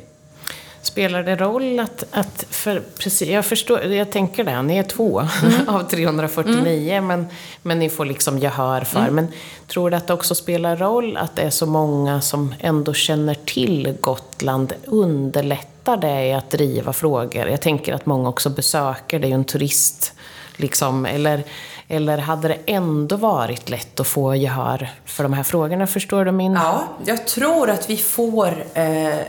Spelar 0.81 1.23
det 1.23 1.35
roll 1.35 1.79
att, 1.79 2.03
att 2.11 2.45
för, 2.49 2.83
precis, 2.97 3.29
jag 3.29 3.45
förstår, 3.45 3.83
jag 3.83 4.11
tänker 4.11 4.43
det, 4.43 4.61
ni 4.61 4.77
är 4.77 4.83
två 4.83 5.19
mm. 5.19 5.67
av 5.69 5.83
349 5.89 6.93
mm. 6.93 7.07
men, 7.07 7.27
men 7.61 7.79
ni 7.79 7.89
får 7.89 8.05
liksom 8.05 8.39
gehör 8.39 8.81
för. 8.81 8.99
Mm. 8.99 9.15
Men 9.15 9.27
tror 9.67 9.89
du 9.89 9.97
att 9.97 10.07
det 10.07 10.13
också 10.13 10.35
spelar 10.35 10.77
roll 10.77 11.17
att 11.17 11.35
det 11.35 11.41
är 11.41 11.49
så 11.49 11.65
många 11.65 12.21
som 12.21 12.55
ändå 12.59 12.93
känner 12.93 13.33
till 13.33 13.97
Gotland? 13.99 14.73
Underlättar 14.85 15.97
det 15.97 16.33
att 16.33 16.49
driva 16.49 16.93
frågor? 16.93 17.47
Jag 17.47 17.61
tänker 17.61 17.93
att 17.93 18.05
många 18.05 18.29
också 18.29 18.49
besöker, 18.49 19.19
det 19.19 19.27
är 19.27 19.29
ju 19.29 19.35
en 19.35 19.45
turist, 19.45 20.13
liksom, 20.57 21.05
eller 21.05 21.43
eller 21.87 22.17
hade 22.17 22.47
det 22.47 22.57
ändå 22.65 23.15
varit 23.15 23.69
lätt 23.69 23.99
att 23.99 24.07
få 24.07 24.35
gehör 24.35 24.89
för 25.05 25.23
de 25.23 25.33
här 25.33 25.43
frågorna? 25.43 25.87
Förstår 25.87 26.25
du 26.25 26.31
min... 26.31 26.53
Ja, 26.53 26.83
jag 27.05 27.27
tror 27.27 27.69
att 27.69 27.89
vi 27.89 27.97
får 27.97 28.63
eh, 28.73 29.19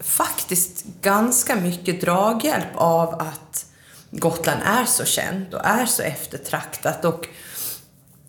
faktiskt 0.00 0.84
ganska 1.02 1.56
mycket 1.56 2.00
draghjälp 2.00 2.76
av 2.76 3.14
att 3.14 3.66
Gotland 4.10 4.60
är 4.64 4.84
så 4.84 5.04
känt 5.04 5.54
och 5.54 5.60
är 5.64 5.86
så 5.86 6.02
eftertraktat. 6.02 7.04
Och 7.04 7.28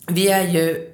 vi 0.07 0.27
är 0.27 0.47
ju 0.47 0.91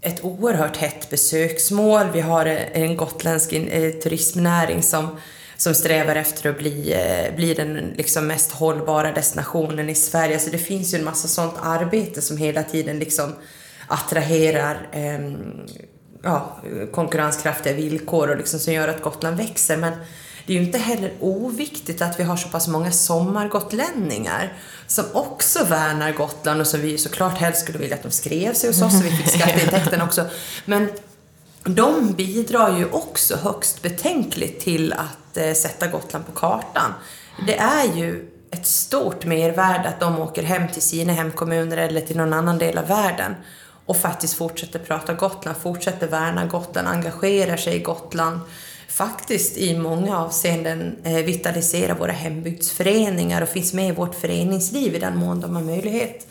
ett 0.00 0.24
oerhört 0.24 0.76
hett 0.76 1.10
besöksmål. 1.10 2.06
Vi 2.12 2.20
har 2.20 2.46
en 2.46 2.96
gotländsk 2.96 3.52
eh, 3.52 3.92
turismnäring 3.92 4.82
som 4.82 5.16
som 5.56 5.74
strävar 5.74 6.16
efter 6.16 6.50
att 6.50 6.58
bli, 6.58 6.92
eh, 6.92 7.36
bli 7.36 7.54
den 7.54 7.94
liksom 7.96 8.26
mest 8.26 8.52
hållbara 8.52 9.12
destinationen 9.12 9.90
i 9.90 9.94
Sverige. 9.94 10.38
Så 10.38 10.50
det 10.50 10.58
finns 10.58 10.94
ju 10.94 10.98
en 10.98 11.04
massa 11.04 11.28
sånt 11.28 11.54
arbete 11.62 12.22
som 12.22 12.36
hela 12.36 12.62
tiden 12.62 12.98
liksom 12.98 13.34
attraherar 13.86 14.88
eh, 14.92 15.18
ja, 16.24 16.56
konkurrenskraftiga 16.92 17.72
villkor 17.72 18.30
och 18.30 18.36
liksom 18.36 18.60
som 18.60 18.72
gör 18.72 18.88
att 18.88 19.02
Gotland 19.02 19.36
växer. 19.36 19.76
Men 19.76 19.92
det 20.46 20.52
är 20.52 20.56
ju 20.56 20.64
inte 20.64 20.78
heller 20.78 21.12
oviktigt 21.20 22.02
att 22.02 22.20
vi 22.20 22.24
har 22.24 22.36
så 22.36 22.48
pass 22.48 22.68
många 22.68 22.92
sommargotlänningar 22.92 24.52
som 24.86 25.04
också 25.12 25.64
värnar 25.64 26.12
Gotland 26.12 26.60
och 26.60 26.66
som 26.66 26.80
vi 26.80 26.98
såklart 26.98 27.38
helst 27.38 27.60
skulle 27.60 27.78
vilja 27.78 27.96
att 27.96 28.02
de 28.02 28.10
skrev 28.10 28.54
sig 28.54 28.70
hos 28.70 28.82
oss 28.82 28.98
så 28.98 29.04
vi 29.04 29.10
fick 29.10 29.28
skatteintäkten 29.40 30.02
också. 30.02 30.24
Men 30.64 30.88
de 31.64 32.12
bidrar 32.12 32.78
ju 32.78 32.90
också 32.90 33.36
högst 33.36 33.82
betänkligt 33.82 34.60
till 34.60 34.92
att 34.92 35.36
eh, 35.36 35.52
sätta 35.52 35.86
Gotland 35.86 36.26
på 36.26 36.32
kartan. 36.32 36.92
Det 37.46 37.58
är 37.58 37.96
ju 37.96 38.30
ett 38.50 38.66
stort 38.66 39.24
mervärde 39.24 39.88
att 39.88 40.00
de 40.00 40.18
åker 40.18 40.42
hem 40.42 40.68
till 40.68 40.82
sina 40.82 41.12
hemkommuner 41.12 41.76
eller 41.76 42.00
till 42.00 42.16
någon 42.16 42.32
annan 42.32 42.58
del 42.58 42.78
av 42.78 42.86
världen 42.86 43.34
och 43.86 43.96
faktiskt 43.96 44.34
fortsätter 44.34 44.78
prata 44.78 45.14
Gotland, 45.14 45.56
fortsätter 45.56 46.08
värna 46.08 46.46
Gotland, 46.46 46.88
engagerar 46.88 47.56
sig 47.56 47.76
i 47.76 47.78
Gotland, 47.78 48.40
faktiskt 48.88 49.56
i 49.56 49.78
många 49.78 50.18
avseenden 50.18 50.96
eh, 51.04 51.16
vitaliserar 51.16 51.94
våra 51.94 52.12
hembygdsföreningar 52.12 53.42
och 53.42 53.48
finns 53.48 53.72
med 53.72 53.88
i 53.88 53.92
vårt 53.92 54.14
föreningsliv 54.14 54.94
i 54.94 54.98
den 54.98 55.16
mån 55.16 55.40
de 55.40 55.56
har 55.56 55.62
möjlighet. 55.62 56.26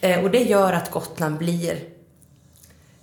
Eh, 0.00 0.24
och 0.24 0.30
det 0.30 0.42
gör 0.42 0.72
att 0.72 0.90
Gotland 0.90 1.38
blir 1.38 1.78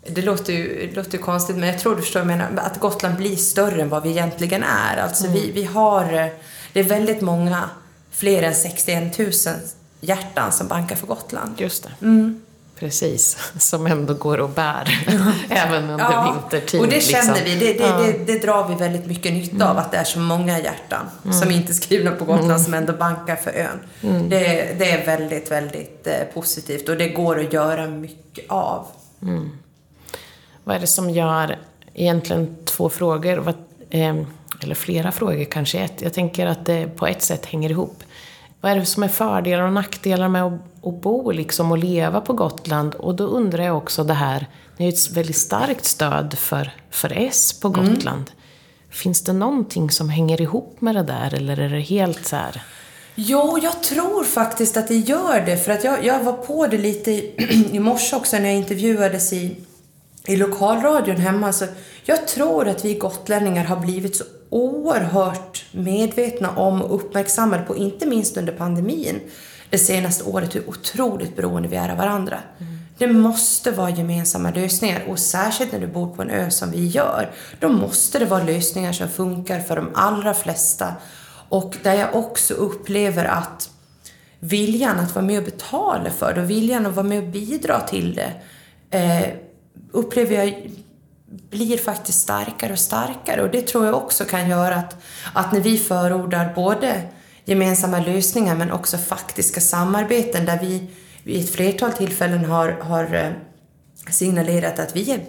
det 0.07 0.21
låter 0.21 0.53
ju, 0.53 0.91
låter 0.93 1.11
ju 1.11 1.17
konstigt, 1.17 1.55
men 1.55 1.69
jag 1.69 1.79
tror 1.79 1.95
du 1.95 2.01
förstår 2.01 2.19
vad 2.19 2.31
jag 2.31 2.37
menar. 2.37 2.63
Att 2.63 2.79
Gotland 2.79 3.15
blir 3.15 3.35
större 3.35 3.81
än 3.81 3.89
vad 3.89 4.03
vi 4.03 4.09
egentligen 4.09 4.63
är. 4.63 4.97
Alltså 4.97 5.25
mm. 5.25 5.33
vi, 5.33 5.51
vi 5.51 5.63
har, 5.63 6.31
det 6.73 6.79
är 6.79 6.83
väldigt 6.83 7.21
många, 7.21 7.69
fler 8.11 8.43
än 8.43 8.55
61 8.55 9.17
000 9.19 9.31
hjärtan 10.01 10.51
som 10.51 10.67
bankar 10.67 10.95
för 10.95 11.07
Gotland. 11.07 11.61
Just 11.61 11.83
det. 11.83 12.05
Mm. 12.05 12.41
Precis, 12.79 13.37
som 13.59 13.87
ändå 13.87 14.13
går 14.13 14.37
och 14.37 14.49
bär 14.49 15.05
även 15.49 15.89
under 15.89 16.33
vintertid. 16.33 16.81
och 16.81 16.87
det 16.87 17.01
känner 17.01 17.35
liksom. 17.35 17.45
vi. 17.45 17.55
Det, 17.55 17.73
det, 17.73 17.79
Ja. 17.79 17.99
Mm. 17.99 18.25
det, 18.25 18.33
det 18.33 18.39
drar 18.39 18.67
vi 18.67 18.75
väldigt 18.75 19.05
mycket 19.05 19.33
nytta 19.33 19.71
av, 19.71 19.77
att 19.77 19.91
det 19.91 19.97
är 19.97 20.03
så 20.03 20.19
många 20.19 20.59
hjärtan 20.59 21.09
som 21.41 21.51
inte 21.51 21.71
är 21.71 21.73
skrivna 21.73 22.11
på 22.11 22.25
Gotland 22.25 22.61
som 22.61 22.73
ändå 22.73 22.93
bankar 22.93 23.35
för 23.35 23.51
ön. 23.51 23.79
Mm. 24.03 24.29
Det, 24.29 24.39
det 24.79 24.91
är 24.91 25.05
väldigt, 25.05 25.51
väldigt 25.51 26.07
eh, 26.07 26.13
positivt 26.33 26.89
och 26.89 26.97
det 26.97 27.09
går 27.09 27.39
att 27.39 27.53
göra 27.53 27.87
mycket 27.87 28.45
av. 28.51 28.87
Vad 30.63 30.75
är 30.75 30.79
det 30.79 30.87
som 30.87 31.09
gör, 31.09 31.57
egentligen 31.93 32.55
två 32.65 32.89
frågor, 32.89 33.37
vad, 33.37 33.55
eh, 33.89 34.15
eller 34.63 34.75
flera 34.75 35.11
frågor 35.11 35.43
kanske 35.43 35.79
ett. 35.79 36.01
Jag 36.01 36.13
tänker 36.13 36.47
att 36.47 36.65
det 36.65 36.87
på 36.95 37.07
ett 37.07 37.21
sätt 37.21 37.45
hänger 37.45 37.69
ihop. 37.69 38.03
Vad 38.61 38.71
är 38.71 38.75
det 38.75 38.85
som 38.85 39.03
är 39.03 39.07
fördelar 39.07 39.63
och 39.63 39.73
nackdelar 39.73 40.29
med 40.29 40.43
att, 40.43 40.53
att 40.83 41.01
bo 41.01 41.31
liksom 41.31 41.71
och 41.71 41.77
leva 41.77 42.21
på 42.21 42.33
Gotland? 42.33 42.95
Och 42.95 43.15
då 43.15 43.23
undrar 43.23 43.63
jag 43.63 43.77
också 43.77 44.03
det 44.03 44.13
här, 44.13 44.47
ni 44.77 44.85
har 44.85 44.91
ju 44.91 44.95
ett 44.95 45.11
väldigt 45.11 45.37
starkt 45.37 45.85
stöd 45.85 46.37
för, 46.37 46.71
för 46.89 47.13
S 47.15 47.59
på 47.61 47.69
Gotland. 47.69 48.31
Finns 48.89 49.23
det 49.23 49.33
någonting 49.33 49.91
som 49.91 50.09
hänger 50.09 50.41
ihop 50.41 50.81
med 50.81 50.95
det 50.95 51.03
där 51.03 51.33
eller 51.33 51.59
är 51.59 51.69
det 51.69 51.79
helt 51.79 52.25
så 52.25 52.35
här? 52.35 52.61
Jo, 53.15 53.59
jag 53.63 53.83
tror 53.83 54.23
faktiskt 54.23 54.77
att 54.77 54.87
det 54.87 54.95
gör 54.95 55.45
det. 55.45 55.57
För 55.57 55.71
att 55.71 55.83
jag, 55.83 56.05
jag 56.05 56.23
var 56.23 56.33
på 56.33 56.67
det 56.67 56.77
lite 56.77 57.11
i, 57.11 57.69
i 57.71 57.79
morse 57.79 58.15
också 58.15 58.37
när 58.37 58.45
jag 58.45 58.57
intervjuades 58.57 59.33
i, 59.33 59.55
i 60.25 60.35
lokalradion 60.35 61.15
hemma. 61.15 61.53
Så 61.53 61.65
jag 62.09 62.27
tror 62.27 62.67
att 62.67 62.85
vi 62.85 62.93
gotlänningar 62.93 63.63
har 63.63 63.75
blivit 63.75 64.15
så 64.15 64.23
oerhört 64.49 65.65
medvetna 65.71 66.49
om 66.49 66.81
och 66.81 66.95
uppmärksammade 66.95 67.63
på, 67.63 67.77
inte 67.77 68.05
minst 68.05 68.37
under 68.37 68.53
pandemin, 68.53 69.19
det 69.69 69.77
senaste 69.77 70.23
året, 70.23 70.55
hur 70.55 70.69
otroligt 70.69 71.35
beroende 71.35 71.69
vi 71.69 71.75
är 71.75 71.89
av 71.89 71.97
varandra. 71.97 72.39
Det 72.97 73.07
måste 73.07 73.71
vara 73.71 73.89
gemensamma 73.89 74.51
lösningar 74.51 75.03
och 75.07 75.19
särskilt 75.19 75.71
när 75.71 75.79
du 75.79 75.87
bor 75.87 76.15
på 76.15 76.21
en 76.21 76.29
ö 76.29 76.49
som 76.49 76.71
vi 76.71 76.87
gör, 76.87 77.31
då 77.59 77.69
måste 77.69 78.19
det 78.19 78.25
vara 78.25 78.43
lösningar 78.43 78.93
som 78.93 79.09
funkar 79.09 79.59
för 79.59 79.75
de 79.75 79.89
allra 79.93 80.33
flesta 80.33 80.93
och 81.49 81.77
där 81.83 81.93
jag 81.93 82.15
också 82.15 82.53
upplever 82.53 83.25
att 83.25 83.69
viljan 84.39 84.99
att 84.99 85.15
vara 85.15 85.25
med 85.25 85.37
och 85.37 85.45
betala 85.45 86.09
för 86.09 86.33
det 86.33 86.41
och 86.41 86.49
viljan 86.49 86.85
att 86.85 86.95
vara 86.95 87.07
med 87.07 87.23
och 87.23 87.29
bidra 87.29 87.79
till 87.79 88.15
det 88.15 88.33
eh, 88.97 89.29
upplever 89.91 90.35
jag 90.35 90.71
blir 91.49 91.77
faktiskt 91.77 92.19
starkare 92.19 92.73
och 92.73 92.79
starkare 92.79 93.41
och 93.41 93.49
det 93.49 93.67
tror 93.67 93.85
jag 93.85 93.95
också 93.95 94.25
kan 94.25 94.49
göra 94.49 94.75
att, 94.75 94.95
att 95.33 95.51
när 95.51 95.59
vi 95.59 95.77
förordar 95.77 96.53
både 96.55 97.01
gemensamma 97.45 97.99
lösningar 97.99 98.55
men 98.55 98.71
också 98.71 98.97
faktiska 98.97 99.61
samarbeten 99.61 100.45
där 100.45 100.59
vi 100.61 100.87
vid 101.23 101.43
ett 101.43 101.49
flertal 101.49 101.91
tillfällen 101.91 102.45
har, 102.45 102.69
har 102.69 103.15
eh, 103.15 103.31
signalerat 104.09 104.79
att 104.79 104.95
vi 104.95 105.11
är, 105.11 105.19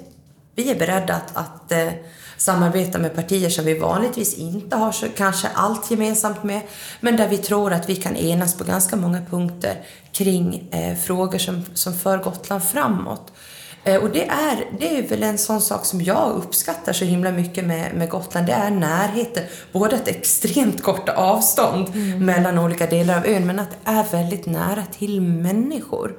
vi 0.55 0.71
är 0.71 0.79
beredda 0.79 1.15
att, 1.15 1.37
att 1.37 1.73
eh, 1.73 1.89
samarbeta 2.37 2.99
med 2.99 3.15
partier 3.15 3.51
som 3.51 3.65
vi 3.65 3.79
vanligtvis 3.79 4.35
inte 4.35 4.77
har 4.77 4.93
så 4.93 5.07
kanske 5.09 5.49
allt 5.55 5.91
gemensamt 5.91 6.45
med, 6.45 6.61
men 7.01 7.17
där 7.17 7.29
vi 7.29 7.39
tror 7.39 7.73
att 7.73 7.89
vi 7.89 7.97
kan 7.97 8.17
enas 8.17 8.55
på 8.55 8.65
ganska 8.65 8.97
många 8.97 9.21
punkter 9.31 9.77
kring 10.13 10.69
eh, 10.73 10.97
frågor 10.97 11.39
som, 11.39 11.65
som 11.75 11.95
för 11.95 12.19
Gotland 12.19 12.65
framåt. 12.65 13.33
Eh, 13.85 14.03
och 14.03 14.11
det 14.11 14.25
är, 14.25 14.65
det 14.79 14.99
är 14.99 15.03
väl 15.03 15.23
en 15.23 15.39
sån 15.39 15.61
sak 15.61 15.85
som 15.85 16.03
jag 16.03 16.33
uppskattar 16.37 16.93
så 16.93 17.05
himla 17.05 17.31
mycket 17.31 17.65
med, 17.65 17.95
med 17.95 18.09
Gotland, 18.09 18.47
det 18.47 18.53
är 18.53 18.71
närheten. 18.71 19.45
Både 19.73 19.97
ett 19.97 20.09
extremt 20.09 20.83
korta 20.83 21.13
avstånd 21.13 21.95
mellan 22.21 22.59
olika 22.59 22.87
delar 22.87 23.17
av 23.17 23.27
ön, 23.27 23.47
men 23.47 23.59
att 23.59 23.71
det 23.71 23.91
är 23.91 24.05
väldigt 24.13 24.47
nära 24.47 24.83
till 24.99 25.21
människor. 25.21 26.17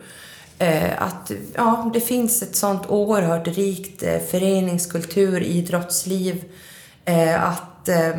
Eh, 0.62 1.02
att 1.02 1.32
ja, 1.56 1.92
det 1.94 2.02
finns 2.02 2.42
ett 2.42 2.56
sånt 2.56 2.82
oerhört 2.88 3.48
rikt 3.48 4.04
eh, 4.04 4.20
föreningskultur, 4.32 5.44
idrottsliv. 5.44 6.44
Att, 7.38 7.90
eh, 7.90 8.10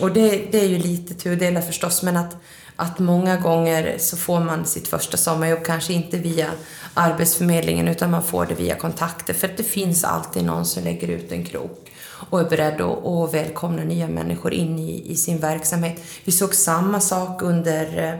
och 0.00 0.12
det, 0.12 0.52
det 0.52 0.60
är 0.60 0.68
ju 0.68 0.78
lite 0.78 1.14
tudelat 1.14 1.66
förstås, 1.66 2.02
men 2.02 2.16
att, 2.16 2.36
att 2.80 2.98
många 2.98 3.36
gånger 3.36 3.94
så 3.98 4.16
får 4.16 4.40
man 4.40 4.66
sitt 4.66 4.88
första 4.88 5.16
sommarjobb 5.16 5.64
kanske 5.64 5.92
inte 5.92 6.18
via 6.18 6.46
Arbetsförmedlingen 6.94 7.88
utan 7.88 8.10
man 8.10 8.22
får 8.22 8.46
det 8.46 8.54
via 8.54 8.74
kontakter 8.74 9.34
för 9.34 9.48
att 9.48 9.56
det 9.56 9.62
finns 9.62 10.04
alltid 10.04 10.44
någon 10.44 10.66
som 10.66 10.84
lägger 10.84 11.08
ut 11.08 11.32
en 11.32 11.44
krok 11.44 11.92
och 12.30 12.40
är 12.40 12.44
beredd 12.44 12.80
att, 12.80 13.06
att 13.06 13.34
välkomna 13.34 13.84
nya 13.84 14.08
människor 14.08 14.52
in 14.52 14.78
i, 14.78 15.12
i 15.12 15.16
sin 15.16 15.38
verksamhet. 15.38 16.02
Vi 16.24 16.32
såg 16.32 16.54
samma 16.54 17.00
sak 17.00 17.42
under 17.42 18.18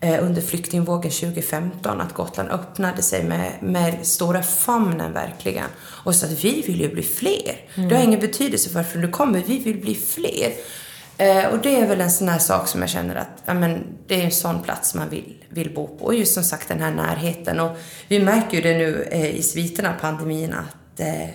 eh, 0.00 0.24
under 0.24 0.42
flyktingvågen 0.42 1.10
2015 1.10 2.00
att 2.00 2.14
Gotland 2.14 2.50
öppnade 2.50 3.02
sig 3.02 3.24
med, 3.24 3.52
med 3.62 4.06
stora 4.06 4.42
famnen 4.42 5.12
verkligen 5.12 5.66
och 5.80 6.14
sa 6.14 6.26
att 6.26 6.44
vi 6.44 6.62
vill 6.66 6.80
ju 6.80 6.88
bli 6.88 7.02
fler. 7.02 7.56
Det 7.74 7.94
har 7.94 8.02
ingen 8.02 8.20
betydelse 8.20 8.70
varför 8.74 8.98
du 8.98 9.08
kommer, 9.08 9.42
vi 9.46 9.58
vill 9.58 9.80
bli 9.80 9.94
fler. 9.94 10.52
Eh, 11.18 11.46
och 11.46 11.58
det 11.58 11.76
är 11.76 11.86
väl 11.86 12.00
en 12.00 12.10
sån 12.10 12.28
här 12.28 12.38
sak 12.38 12.68
som 12.68 12.80
jag 12.80 12.90
känner 12.90 13.16
att 13.16 13.42
ja, 13.46 13.54
men 13.54 13.84
det 14.06 14.20
är 14.20 14.24
en 14.24 14.30
sån 14.30 14.62
plats 14.62 14.94
man 14.94 15.08
vill, 15.08 15.44
vill 15.48 15.74
bo 15.74 15.86
på. 15.86 16.04
Och 16.04 16.14
just 16.14 16.34
som 16.34 16.44
sagt 16.44 16.68
den 16.68 16.80
här 16.80 16.90
närheten. 16.90 17.60
Och 17.60 17.76
vi 18.08 18.20
märker 18.20 18.56
ju 18.56 18.62
det 18.62 18.78
nu 18.78 19.08
eh, 19.10 19.36
i 19.36 19.42
sviterna 19.42 19.88
av 19.88 20.00
pandemin 20.00 20.52
att 20.52 21.00
eh, 21.00 21.28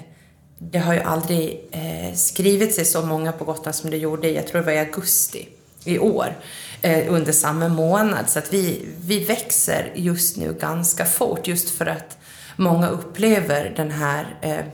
det 0.57 0.79
har 0.79 0.93
ju 0.93 0.99
aldrig 0.99 1.69
eh, 1.71 2.15
skrivit 2.15 2.75
sig 2.75 2.85
så 2.85 3.01
många 3.01 3.31
på 3.31 3.45
Gotland 3.45 3.75
som 3.75 3.89
det 3.89 3.97
gjorde, 3.97 4.29
jag 4.29 4.47
tror 4.47 4.61
det 4.61 4.65
var 4.65 4.73
i 4.73 4.79
augusti 4.79 5.47
i 5.83 5.99
år, 5.99 6.35
eh, 6.81 7.13
under 7.13 7.31
samma 7.31 7.67
månad. 7.67 8.29
Så 8.29 8.39
att 8.39 8.53
vi, 8.53 8.85
vi 9.01 9.23
växer 9.23 9.91
just 9.95 10.37
nu 10.37 10.53
ganska 10.53 11.05
fort, 11.05 11.47
just 11.47 11.69
för 11.69 11.85
att 11.85 12.17
många 12.55 12.87
upplever 12.87 13.73
den 13.75 13.91
här, 13.91 14.37
eh, 14.41 14.65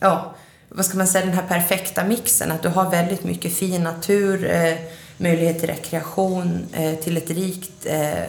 ja, 0.00 0.34
vad 0.74 0.86
ska 0.86 0.98
man 0.98 1.06
säga, 1.06 1.26
den 1.26 1.34
här 1.34 1.46
perfekta 1.48 2.04
mixen. 2.04 2.52
Att 2.52 2.62
du 2.62 2.68
har 2.68 2.90
väldigt 2.90 3.24
mycket 3.24 3.52
fin 3.52 3.82
natur, 3.82 4.50
eh, 4.50 4.74
möjlighet 5.16 5.58
till 5.58 5.68
rekreation, 5.68 6.66
eh, 6.72 6.94
till 6.94 7.16
ett 7.16 7.30
rikt 7.30 7.86
eh, 7.86 8.24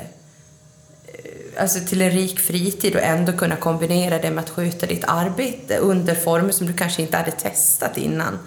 alltså 1.58 1.80
till 1.80 2.02
en 2.02 2.12
rik 2.12 2.40
fritid 2.40 2.96
och 2.96 3.02
ändå 3.02 3.32
kunna 3.32 3.56
kombinera 3.56 4.20
det 4.20 4.32
med 4.32 4.44
att 4.44 4.50
sköta 4.50 4.86
ditt 4.86 5.04
arbete 5.08 5.78
under 5.78 6.16
former 6.16 6.52
som 6.52 6.68
du 6.68 6.74
kanske 6.74 7.02
inte 7.02 7.18
hade 7.18 7.32
testat 7.32 7.98
innan, 7.98 8.40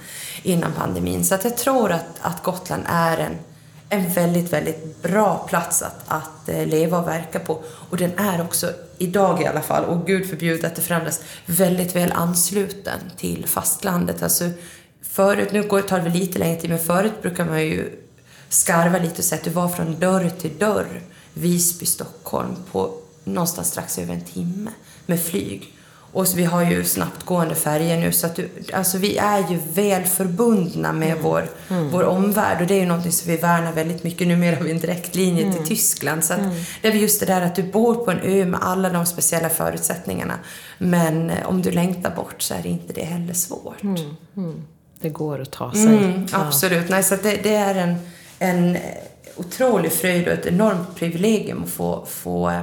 innan 0.43 0.73
pandemin. 0.73 1.25
Så 1.25 1.35
att 1.35 1.45
jag 1.45 1.57
tror 1.57 1.93
att, 1.93 2.07
att 2.21 2.43
Gotland 2.43 2.83
är 2.87 3.19
en, 3.19 3.39
en 3.89 4.13
väldigt, 4.13 4.53
väldigt 4.53 5.03
bra 5.03 5.47
plats 5.49 5.83
att, 5.83 6.05
att 6.07 6.49
eh, 6.49 6.67
leva 6.67 6.99
och 6.99 7.09
verka 7.09 7.39
på. 7.39 7.63
Och 7.91 7.97
den 7.97 8.19
är 8.19 8.41
också, 8.41 8.73
idag 8.99 9.43
i 9.43 9.47
alla 9.47 9.63
fall, 9.63 9.85
och 9.85 10.07
gud 10.07 10.29
förbjude 10.29 10.67
att 10.67 10.77
det 10.77 10.83
förändras, 10.83 11.21
väldigt 11.47 11.97
väl 11.97 12.13
ansluten 12.13 13.01
till 13.17 13.47
fastlandet. 13.47 14.23
Alltså, 14.23 14.51
förut, 15.03 15.53
nu 15.53 15.63
går, 15.63 15.81
tar 15.81 16.01
det 16.01 16.11
lite 16.11 16.39
längre 16.39 16.61
tid, 16.61 16.71
men 16.71 16.79
förut 16.79 17.23
brukar 17.23 17.45
man 17.45 17.63
ju 17.63 18.03
skarva 18.49 18.99
lite 18.99 19.19
och 19.19 19.25
säga 19.25 19.39
att 19.39 19.45
du 19.45 19.51
var 19.51 19.69
från 19.69 20.01
dörr 20.01 20.31
till 20.39 20.59
dörr 20.59 21.03
Visby, 21.35 21.87
Stockholm 21.87 22.57
på 22.73 22.95
någonstans 23.25 23.69
strax 23.69 23.99
över 23.99 24.15
en 24.15 24.25
timme 24.25 24.71
med 25.07 25.21
flyg. 25.21 25.76
Och 26.17 26.27
vi 26.37 26.45
har 26.45 26.63
ju 26.63 26.85
snabbtgående 26.85 27.55
färger 27.55 27.97
nu 27.99 28.13
så 28.13 28.27
att 28.27 28.37
du, 28.37 28.49
alltså 28.73 28.99
vi 28.99 29.17
är 29.17 29.39
ju 29.51 29.59
väl 29.75 30.03
förbundna 30.05 30.93
med 30.93 31.17
vår, 31.23 31.49
vår 31.93 32.05
omvärld 32.05 32.61
och 32.61 32.67
det 32.67 32.75
är 32.75 32.81
ju 32.81 32.87
någonting 32.87 33.13
som 33.13 33.31
vi 33.31 33.37
värnar 33.37 33.73
väldigt 33.73 34.05
mycket. 34.05 34.29
Numera 34.29 34.57
har 34.57 34.63
vi 34.63 34.71
en 34.71 34.79
direktlinje 34.79 35.53
till 35.53 35.67
Tyskland 35.67 36.25
så 36.25 36.35
att 36.35 36.41
det 36.83 36.89
är 36.89 36.93
just 36.93 37.21
det 37.21 37.27
där 37.27 37.43
att 37.43 37.55
du 37.55 37.63
bor 37.63 37.95
på 37.95 38.11
en 38.11 38.21
ö 38.23 38.45
med 38.47 38.61
alla 38.63 38.91
de 38.91 39.07
speciella 39.07 39.49
förutsättningarna 39.49 40.35
men 40.79 41.31
eh, 41.31 41.47
om 41.49 41.63
du 41.63 41.71
längtar 41.71 42.11
bort 42.17 42.43
så 42.43 42.55
är 42.55 42.63
det 42.63 42.69
inte 42.69 42.93
det 42.93 43.05
heller 43.05 43.35
svårt. 43.35 43.81
Det 45.01 45.09
går 45.09 45.41
att 45.43 45.51
ta 45.53 45.73
sig. 45.73 45.83
Mm, 45.87 46.27
Ja. 46.33 46.39
absolut. 46.47 46.89
Nej, 46.89 47.03
så 47.03 47.17
det, 47.23 47.41
det 47.43 47.55
är 47.55 47.75
en, 47.75 47.95
en 48.39 48.77
otrolig 49.37 49.93
fröjd 49.93 50.27
och 50.29 50.33
ett 50.35 50.47
enormt 50.47 50.95
privilegium 50.97 51.63
att 51.63 51.71
få, 51.71 52.07
få 52.07 52.51
eh, 52.51 52.61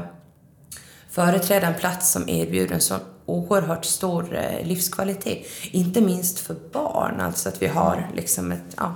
företräda 1.10 1.68
en 1.68 1.74
plats 1.80 2.12
som 2.12 2.30
erbjuder 2.30 2.76
en 2.76 2.82
sån 2.82 3.00
oerhört 3.34 3.86
stor 3.86 4.36
eh, 4.36 4.68
livskvalitet. 4.68 5.48
Inte 5.72 6.02
minst 6.02 6.40
för 6.40 6.56
barn, 6.72 7.22
alltså 7.22 7.50
att 7.50 7.62
vi 7.62 7.68
har 7.68 8.10
liksom 8.16 8.52
ett, 8.52 8.76
ja, 8.78 8.96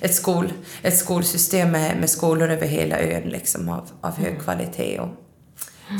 ett, 0.00 0.14
skol, 0.14 0.52
ett 0.82 0.98
skolsystem 0.98 1.70
med, 1.70 1.96
med 1.96 2.10
skolor 2.10 2.50
över 2.50 2.66
hela 2.66 2.98
ön 3.00 3.22
liksom 3.22 3.68
av, 3.68 3.90
av 4.00 4.16
hög 4.16 4.40
kvalitet 4.40 4.98
och 4.98 5.08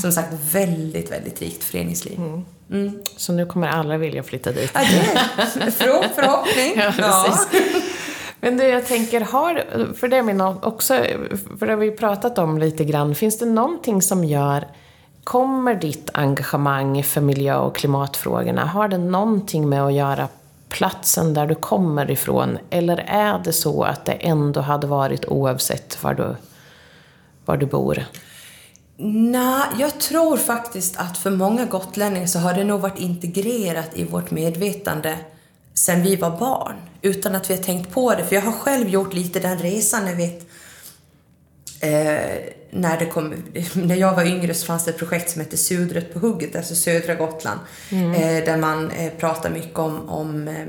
som 0.00 0.12
sagt 0.12 0.32
väldigt, 0.52 1.12
väldigt 1.12 1.42
rikt 1.42 1.64
föreningsliv. 1.64 2.18
Så 3.16 3.32
nu 3.32 3.46
kommer 3.46 3.68
alla 3.68 3.96
vilja 3.96 4.22
flytta 4.22 4.52
dit. 4.52 4.70
Ja, 4.74 4.80
det 5.54 5.64
är 5.64 5.70
förhoppning. 6.14 6.82
Ja. 6.98 7.38
Men 8.40 8.56
du, 8.56 8.64
jag 8.64 8.86
tänker, 8.86 9.20
har, 9.20 9.64
för 9.94 10.08
det 10.08 10.16
är 10.16 10.22
min 10.22 10.40
också, 10.40 10.94
för 11.58 11.66
det 11.66 11.72
har 11.72 11.76
vi 11.76 11.90
pratat 11.90 12.38
om 12.38 12.58
lite 12.58 12.84
grann, 12.84 13.14
finns 13.14 13.38
det 13.38 13.46
någonting 13.46 14.02
som 14.02 14.24
gör, 14.24 14.68
kommer 15.28 15.74
ditt 15.74 16.10
engagemang 16.14 17.02
för 17.02 17.20
miljö 17.20 17.56
och 17.56 17.76
klimatfrågorna, 17.76 18.64
har 18.64 18.88
det 18.88 18.98
någonting 18.98 19.68
med 19.68 19.82
att 19.82 19.92
göra 19.92 20.28
platsen 20.68 21.34
där 21.34 21.46
du 21.46 21.54
kommer 21.54 22.10
ifrån, 22.10 22.58
eller 22.70 22.96
är 23.08 23.38
det 23.44 23.52
så 23.52 23.82
att 23.82 24.04
det 24.04 24.12
ändå 24.12 24.60
hade 24.60 24.86
varit 24.86 25.24
oavsett 25.24 26.02
var 26.02 26.14
du, 26.14 26.36
var 27.44 27.56
du 27.56 27.66
bor? 27.66 28.04
Nej, 28.96 29.62
jag 29.78 30.00
tror 30.00 30.36
faktiskt 30.36 30.98
att 30.98 31.18
för 31.18 31.30
många 31.30 31.64
gotlänningar 31.64 32.26
så 32.26 32.38
har 32.38 32.54
det 32.54 32.64
nog 32.64 32.80
varit 32.80 32.98
integrerat 32.98 33.90
i 33.94 34.04
vårt 34.04 34.30
medvetande 34.30 35.18
sen 35.74 36.02
vi 36.02 36.16
var 36.16 36.38
barn, 36.38 36.76
utan 37.02 37.34
att 37.34 37.50
vi 37.50 37.56
har 37.56 37.62
tänkt 37.62 37.90
på 37.94 38.14
det. 38.14 38.24
För 38.24 38.34
jag 38.34 38.42
har 38.42 38.52
själv 38.52 38.88
gjort 38.88 39.14
lite 39.14 39.40
den 39.40 39.58
resan, 39.58 40.06
jag 40.06 40.16
vet, 40.16 40.48
eh, 41.80 42.58
när, 42.70 42.98
det 42.98 43.06
kom, 43.06 43.34
när 43.74 43.96
jag 43.96 44.14
var 44.14 44.24
yngre 44.24 44.54
så 44.54 44.66
fanns 44.66 44.84
det 44.84 44.90
ett 44.90 44.98
projekt 44.98 45.30
som 45.30 45.40
hette 45.40 45.56
Sudret 45.56 46.14
på 46.14 46.18
hugget, 46.18 46.56
alltså 46.56 46.74
södra 46.74 47.14
Gotland, 47.14 47.60
eh, 47.90 48.44
där 48.44 48.56
man 48.56 48.90
eh, 48.90 49.12
pratar 49.12 49.50
mycket 49.50 49.78
om, 49.78 50.08
om 50.08 50.48
eh, 50.48 50.66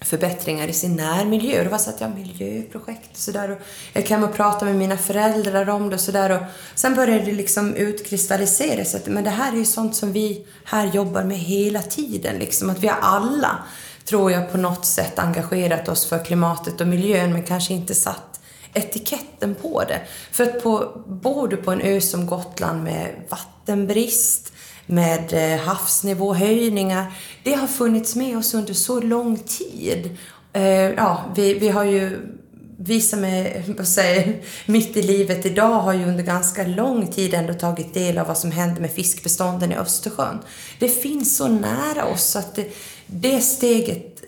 förbättringar 0.00 0.68
i 0.68 0.72
sin 0.72 0.96
närmiljö. 0.96 1.64
Det 1.64 1.70
var 1.70 1.78
så 1.78 1.90
att 1.90 2.00
jag 2.00 2.14
miljöprojekt 2.14 3.10
och 3.12 3.16
sådär. 3.16 3.58
Jag 3.92 4.06
kan 4.06 4.24
och 4.24 4.34
prata 4.34 4.64
med 4.64 4.74
mina 4.74 4.96
föräldrar 4.96 5.68
om 5.68 5.88
det 5.88 5.94
och 5.94 6.00
sådär. 6.00 6.46
Sen 6.74 6.94
började 6.94 7.24
det 7.24 7.32
liksom 7.32 7.74
utkristallisera 7.74 8.84
sig. 8.84 9.00
Men 9.06 9.24
det 9.24 9.30
här 9.30 9.52
är 9.52 9.56
ju 9.56 9.64
sånt 9.64 9.96
som 9.96 10.12
vi 10.12 10.46
här 10.64 10.86
jobbar 10.86 11.24
med 11.24 11.38
hela 11.38 11.82
tiden. 11.82 12.36
Liksom. 12.38 12.70
Att 12.70 12.80
vi 12.80 12.88
har 12.88 12.98
alla, 13.00 13.58
tror 14.04 14.32
jag, 14.32 14.52
på 14.52 14.58
något 14.58 14.86
sätt 14.86 15.18
engagerat 15.18 15.88
oss 15.88 16.06
för 16.06 16.24
klimatet 16.24 16.80
och 16.80 16.86
miljön 16.86 17.32
men 17.32 17.42
kanske 17.42 17.74
inte 17.74 17.94
satt 17.94 18.29
etiketten 18.74 19.54
på 19.54 19.84
det. 19.84 20.00
För 20.32 20.44
att 20.44 20.62
på, 20.62 21.02
bor 21.06 21.48
du 21.48 21.56
på 21.56 21.70
en 21.70 21.80
ö 21.80 22.00
som 22.00 22.26
Gotland 22.26 22.84
med 22.84 23.14
vattenbrist, 23.28 24.52
med 24.86 25.32
eh, 25.32 25.60
havsnivåhöjningar. 25.60 27.12
Det 27.44 27.54
har 27.54 27.66
funnits 27.66 28.16
med 28.16 28.38
oss 28.38 28.54
under 28.54 28.74
så 28.74 29.00
lång 29.00 29.38
tid. 29.38 30.16
Eh, 30.52 30.64
ja, 30.72 31.24
vi, 31.36 31.54
vi 31.54 31.68
har 31.68 31.84
ju 31.84 32.18
vi 32.82 33.00
som 33.00 33.24
är 33.24 33.62
vad 33.78 33.88
säger, 33.88 34.40
mitt 34.66 34.96
i 34.96 35.02
livet 35.02 35.46
idag 35.46 35.80
har 35.80 35.92
ju 35.92 36.04
under 36.04 36.24
ganska 36.24 36.66
lång 36.66 37.06
tid 37.06 37.34
ändå 37.34 37.54
tagit 37.54 37.94
del 37.94 38.18
av 38.18 38.26
vad 38.26 38.38
som 38.38 38.50
händer 38.50 38.80
med 38.80 38.90
fiskbestånden 38.90 39.72
i 39.72 39.76
Östersjön. 39.76 40.38
Det 40.78 40.88
finns 40.88 41.36
så 41.36 41.48
nära 41.48 42.04
oss 42.04 42.36
att 42.36 42.54
det, 42.54 42.66
det 43.06 43.40
steget, 43.40 44.19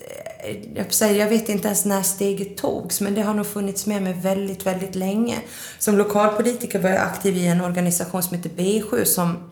jag, 0.75 0.93
säga, 0.93 1.23
jag 1.23 1.29
vet 1.29 1.49
inte 1.49 1.67
ens 1.67 1.85
när 1.85 2.01
steget 2.01 2.57
togs, 2.57 3.01
men 3.01 3.15
det 3.15 3.21
har 3.21 3.33
nog 3.33 3.45
funnits 3.45 3.85
med 3.85 4.01
mig 4.01 4.13
väldigt, 4.13 4.65
väldigt 4.65 4.95
länge. 4.95 5.39
Som 5.79 5.97
lokalpolitiker 5.97 6.79
var 6.79 6.89
jag 6.89 7.01
aktiv 7.01 7.37
i 7.37 7.47
en 7.47 7.61
organisation 7.61 8.23
som 8.23 8.37
heter 8.37 8.49
B7 8.49 9.03
som 9.03 9.49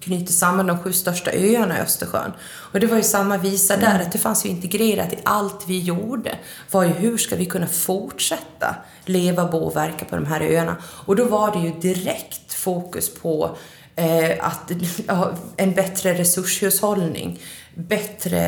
knyter 0.00 0.32
samman 0.32 0.66
de 0.66 0.78
sju 0.78 0.92
största 0.92 1.30
öarna 1.32 1.78
i 1.78 1.80
Östersjön. 1.80 2.32
Och 2.40 2.80
det 2.80 2.86
var 2.86 2.96
ju 2.96 3.02
samma 3.02 3.36
visa 3.36 3.76
där, 3.76 3.90
mm. 3.90 4.02
att 4.02 4.12
det 4.12 4.18
fanns 4.18 4.46
ju 4.46 4.48
integrerat 4.48 5.12
i 5.12 5.18
allt 5.24 5.64
vi 5.66 5.78
gjorde. 5.78 6.38
var 6.70 6.84
ju 6.84 6.90
hur 6.90 7.18
ska 7.18 7.36
vi 7.36 7.46
kunna 7.46 7.66
fortsätta 7.66 8.76
leva, 9.04 9.44
bo 9.44 9.58
och 9.58 9.76
verka 9.76 10.04
på 10.04 10.16
de 10.16 10.26
här 10.26 10.40
öarna? 10.40 10.76
Och 10.82 11.16
då 11.16 11.24
var 11.24 11.52
det 11.52 11.58
ju 11.58 11.94
direkt 11.94 12.54
fokus 12.54 13.14
på 13.14 13.56
eh, 13.96 14.46
att, 14.46 14.70
en 15.56 15.74
bättre 15.74 16.14
resurshushållning, 16.14 17.40
bättre 17.78 18.40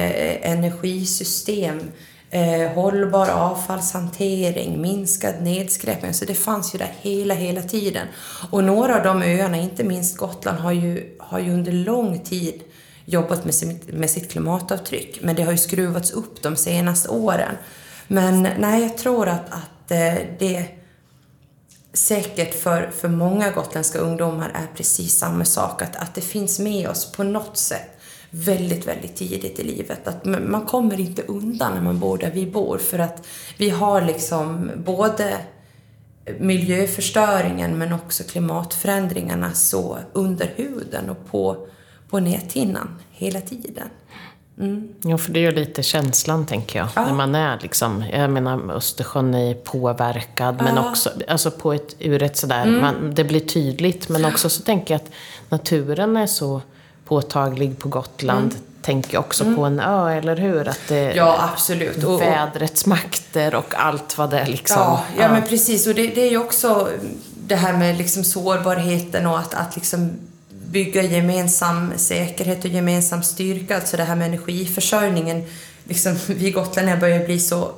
energisystem, 0.43 1.81
eh, 2.31 2.73
hållbar 2.73 3.29
avfallshantering, 3.29 4.81
minskad 4.81 5.35
nedskräpning. 5.43 6.15
Så 6.15 6.25
det 6.25 6.35
fanns 6.35 6.75
ju 6.75 6.79
där 6.79 6.93
hela, 7.01 7.35
hela 7.35 7.63
tiden. 7.63 8.07
Och 8.51 8.65
några 8.65 8.97
av 8.97 9.03
de 9.03 9.23
öarna, 9.23 9.57
inte 9.57 9.85
minst 9.85 10.17
Gotland, 10.17 10.59
har 10.59 10.73
ju, 10.73 11.17
har 11.19 11.39
ju 11.39 11.53
under 11.53 11.73
lång 11.73 12.19
tid 12.19 12.63
jobbat 13.05 13.45
med 13.45 13.55
sitt, 13.55 13.93
med 13.93 14.11
sitt 14.11 14.31
klimatavtryck. 14.31 15.19
Men 15.23 15.37
det 15.37 15.43
har 15.43 15.53
ju 15.53 15.59
skruvats 15.59 16.11
upp 16.11 16.43
de 16.43 16.57
senaste 16.57 17.09
åren. 17.09 17.55
Men 18.09 18.49
nej, 18.59 18.83
jag 18.83 18.99
tror 18.99 19.29
att, 19.29 19.51
att 19.51 19.91
eh, 19.91 20.15
det 20.39 20.65
säkert 21.93 22.55
för, 22.63 22.91
för 22.91 23.09
många 23.09 23.51
gotländska 23.51 23.99
ungdomar 23.99 24.51
är 24.55 24.77
precis 24.77 25.19
samma 25.19 25.45
sak. 25.45 25.83
Att, 25.83 25.97
att 25.97 26.15
det 26.15 26.21
finns 26.21 26.59
med 26.59 26.89
oss 26.89 27.13
på 27.13 27.23
något 27.23 27.57
sätt 27.57 28.00
väldigt, 28.31 28.89
väldigt 28.89 29.17
tidigt 29.17 29.59
i 29.59 29.63
livet. 29.63 30.09
Att 30.09 30.25
man 30.25 30.67
kommer 30.67 31.01
inte 31.01 31.23
undan 31.23 31.75
när 31.75 31.81
man 31.81 31.99
bor 31.99 32.19
där 32.19 32.31
vi 32.31 32.47
bor 32.47 32.79
för 32.79 32.99
att 32.99 33.27
vi 33.59 33.71
har 33.71 34.03
liksom 34.03 34.71
både 34.77 35.39
miljöförstöringen 36.39 37.79
men 37.79 37.93
också 37.93 38.25
klimatförändringarna 38.25 39.53
så 39.53 39.99
under 40.13 40.53
huden 40.57 41.11
och 41.11 41.31
på, 41.31 41.67
på 42.09 42.21
näthinnan 42.21 42.99
hela 43.11 43.41
tiden. 43.41 43.89
Mm. 44.59 44.89
Ja, 45.03 45.19
för 45.19 45.33
det 45.33 45.41
är 45.41 45.43
ju 45.43 45.53
lite 45.53 45.83
känslan, 45.83 46.47
tänker 46.47 46.79
jag. 46.79 46.89
Ja. 46.97 47.07
När 47.07 47.15
man 47.15 47.35
är 47.35 47.59
liksom, 47.63 48.05
jag 48.13 48.31
menar 48.31 48.73
Östersjön 48.73 49.35
är 49.35 49.55
påverkad, 49.55 50.57
ja. 50.59 50.65
men 50.65 50.79
också 50.79 51.11
alltså 51.29 51.51
på 51.51 51.73
ett, 51.73 51.97
ur 51.99 52.23
ett 52.23 52.37
sådär, 52.37 52.63
mm. 52.63 52.81
man, 52.81 53.15
det 53.15 53.25
blir 53.25 53.41
tydligt. 53.41 54.09
Men 54.09 54.25
också 54.25 54.49
så 54.49 54.63
tänker 54.63 54.95
jag 54.95 55.01
att 55.01 55.11
naturen 55.49 56.17
är 56.17 56.27
så 56.27 56.63
påtaglig 57.11 57.79
på 57.79 57.89
Gotland. 57.89 58.53
Mm. 58.53 58.65
Tänker 58.83 59.19
också 59.19 59.45
mm. 59.45 59.57
på 59.57 59.65
en 59.65 59.81
ö, 59.81 60.19
eller 60.19 60.37
hur? 60.37 60.69
Att 60.69 60.81
det, 60.89 61.15
ja, 61.15 61.51
absolut. 61.53 62.05
Och, 62.05 62.21
vädrets 62.21 62.87
makter 62.87 63.55
och 63.55 63.75
allt 63.75 64.19
vad 64.19 64.31
det 64.31 64.39
är 64.39 64.47
liksom. 64.47 64.79
Ja, 64.79 65.05
ja, 65.17 65.23
ja. 65.23 65.33
men 65.33 65.43
precis. 65.43 65.87
Och 65.87 65.95
det, 65.95 66.07
det 66.07 66.21
är 66.21 66.31
ju 66.31 66.39
också 66.39 66.89
det 67.47 67.57
här 67.57 67.73
med 67.73 67.99
liksom 67.99 68.25
sårbarheten 68.25 69.27
och 69.27 69.39
att, 69.39 69.55
att 69.55 69.77
liksom 69.77 70.11
bygga 70.49 71.03
gemensam 71.03 71.93
säkerhet 71.97 72.65
och 72.65 72.71
gemensam 72.71 73.23
styrka. 73.23 73.77
Alltså 73.77 73.97
det 73.97 74.05
här 74.05 74.17
med 74.17 74.29
energiförsörjningen. 74.29 75.45
Liksom, 75.85 76.17
vi 76.27 76.51
gotlänningar 76.51 77.01
börjar 77.01 77.25
bli 77.27 77.41
så 77.41 77.73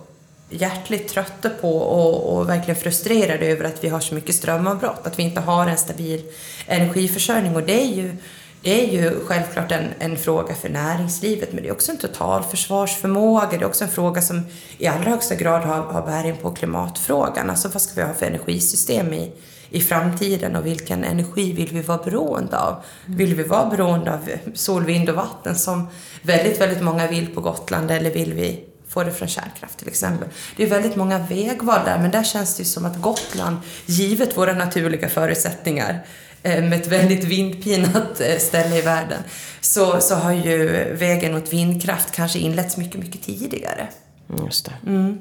hjärtligt 0.51 1.09
trötta 1.09 1.51
på 1.51 1.79
och, 1.79 2.37
och, 2.37 2.49
verkligen 2.49 2.81
frustrerade 2.81 3.47
över 3.47 3.65
att 3.65 3.85
vi 3.85 3.89
har 3.89 4.01
så 4.01 4.15
mycket 4.15 4.35
strömavbrott, 4.35 5.07
att 5.07 5.19
vi 5.19 5.23
inte 5.23 5.41
har 5.41 5.67
en 5.67 5.79
stabil 5.79 6.23
energiförsörjning. 6.67 7.57
Och 7.57 7.63
det 7.63 7.83
är 7.83 7.95
ju 7.95 8.17
det 8.63 8.85
är 8.85 9.03
ju 9.03 9.21
självklart 9.25 9.73
en, 9.73 9.89
en 9.99 10.17
fråga 10.17 10.55
för 10.55 10.69
näringslivet, 10.69 11.53
men 11.53 11.63
det 11.63 11.69
är 11.69 11.73
också 11.73 11.93
en 11.93 11.99
totalförsvarsförmåga. 11.99 13.49
Det 13.51 13.57
är 13.57 13.65
också 13.65 13.85
en 13.85 13.91
fråga 13.91 14.23
som 14.23 14.43
i 14.79 14.87
allra 14.87 15.11
högsta 15.11 15.35
grad 15.35 15.63
har, 15.63 15.83
har 15.83 16.03
bäring 16.03 16.37
på 16.37 16.51
klimatfrågan. 16.51 17.51
Alltså 17.51 17.69
vad 17.69 17.83
ska 17.83 18.01
vi 18.01 18.07
ha 18.07 18.15
för 18.15 18.27
energisystem 18.27 19.13
i, 19.13 19.33
i 19.71 19.81
framtiden 19.81 20.57
och 20.57 20.67
vilken 20.67 21.05
energi 21.05 21.53
vill 21.53 21.69
vi 21.73 21.83
vara 21.83 21.99
beroende 21.99 22.59
av? 22.59 22.85
Vill 23.07 23.35
vi 23.35 23.43
vara 23.43 23.71
beroende 23.71 24.15
av 24.15 24.29
sol, 24.55 24.85
vind 24.85 25.11
och 25.11 25.17
vatten 25.17 25.55
som 25.55 25.89
väldigt, 26.23 26.61
väldigt 26.61 26.83
många 26.83 27.07
vill 27.07 27.35
på 27.35 27.41
Gotland 27.41 27.91
eller 27.91 28.11
vill 28.11 28.33
vi 28.33 28.65
få 28.89 29.03
det 29.03 29.13
från 29.13 29.29
kärnkraft 29.29 29.79
till 29.79 29.89
exempel. 29.89 30.29
Det 30.57 30.63
är 30.63 30.69
väldigt 30.69 30.97
många 30.97 31.19
vägval 31.19 31.81
där, 31.85 31.99
men 31.99 32.11
där 32.11 32.25
känns 32.25 32.57
det 32.57 32.63
ju 32.63 32.69
som 32.69 32.85
att 32.85 33.01
Gotland, 33.01 33.57
givet 33.87 34.37
våra 34.37 34.53
naturliga 34.53 35.09
förutsättningar, 35.09 36.07
med 36.43 36.73
ett 36.73 36.87
väldigt 36.87 37.25
vindpinat 37.25 38.21
eh, 38.21 38.39
ställe 38.39 38.79
i 38.79 38.83
världen, 38.83 39.23
så, 39.61 40.01
så 40.01 40.15
har 40.15 40.33
ju 40.33 40.69
vägen 40.95 41.35
mot 41.35 41.53
vindkraft 41.53 42.11
kanske 42.15 42.39
inletts 42.39 42.77
mycket, 42.77 43.01
mycket 43.01 43.23
tidigare. 43.23 43.89
Mm, 44.31 44.45
just 44.45 44.65
det. 44.65 44.91
Mm. 44.91 45.19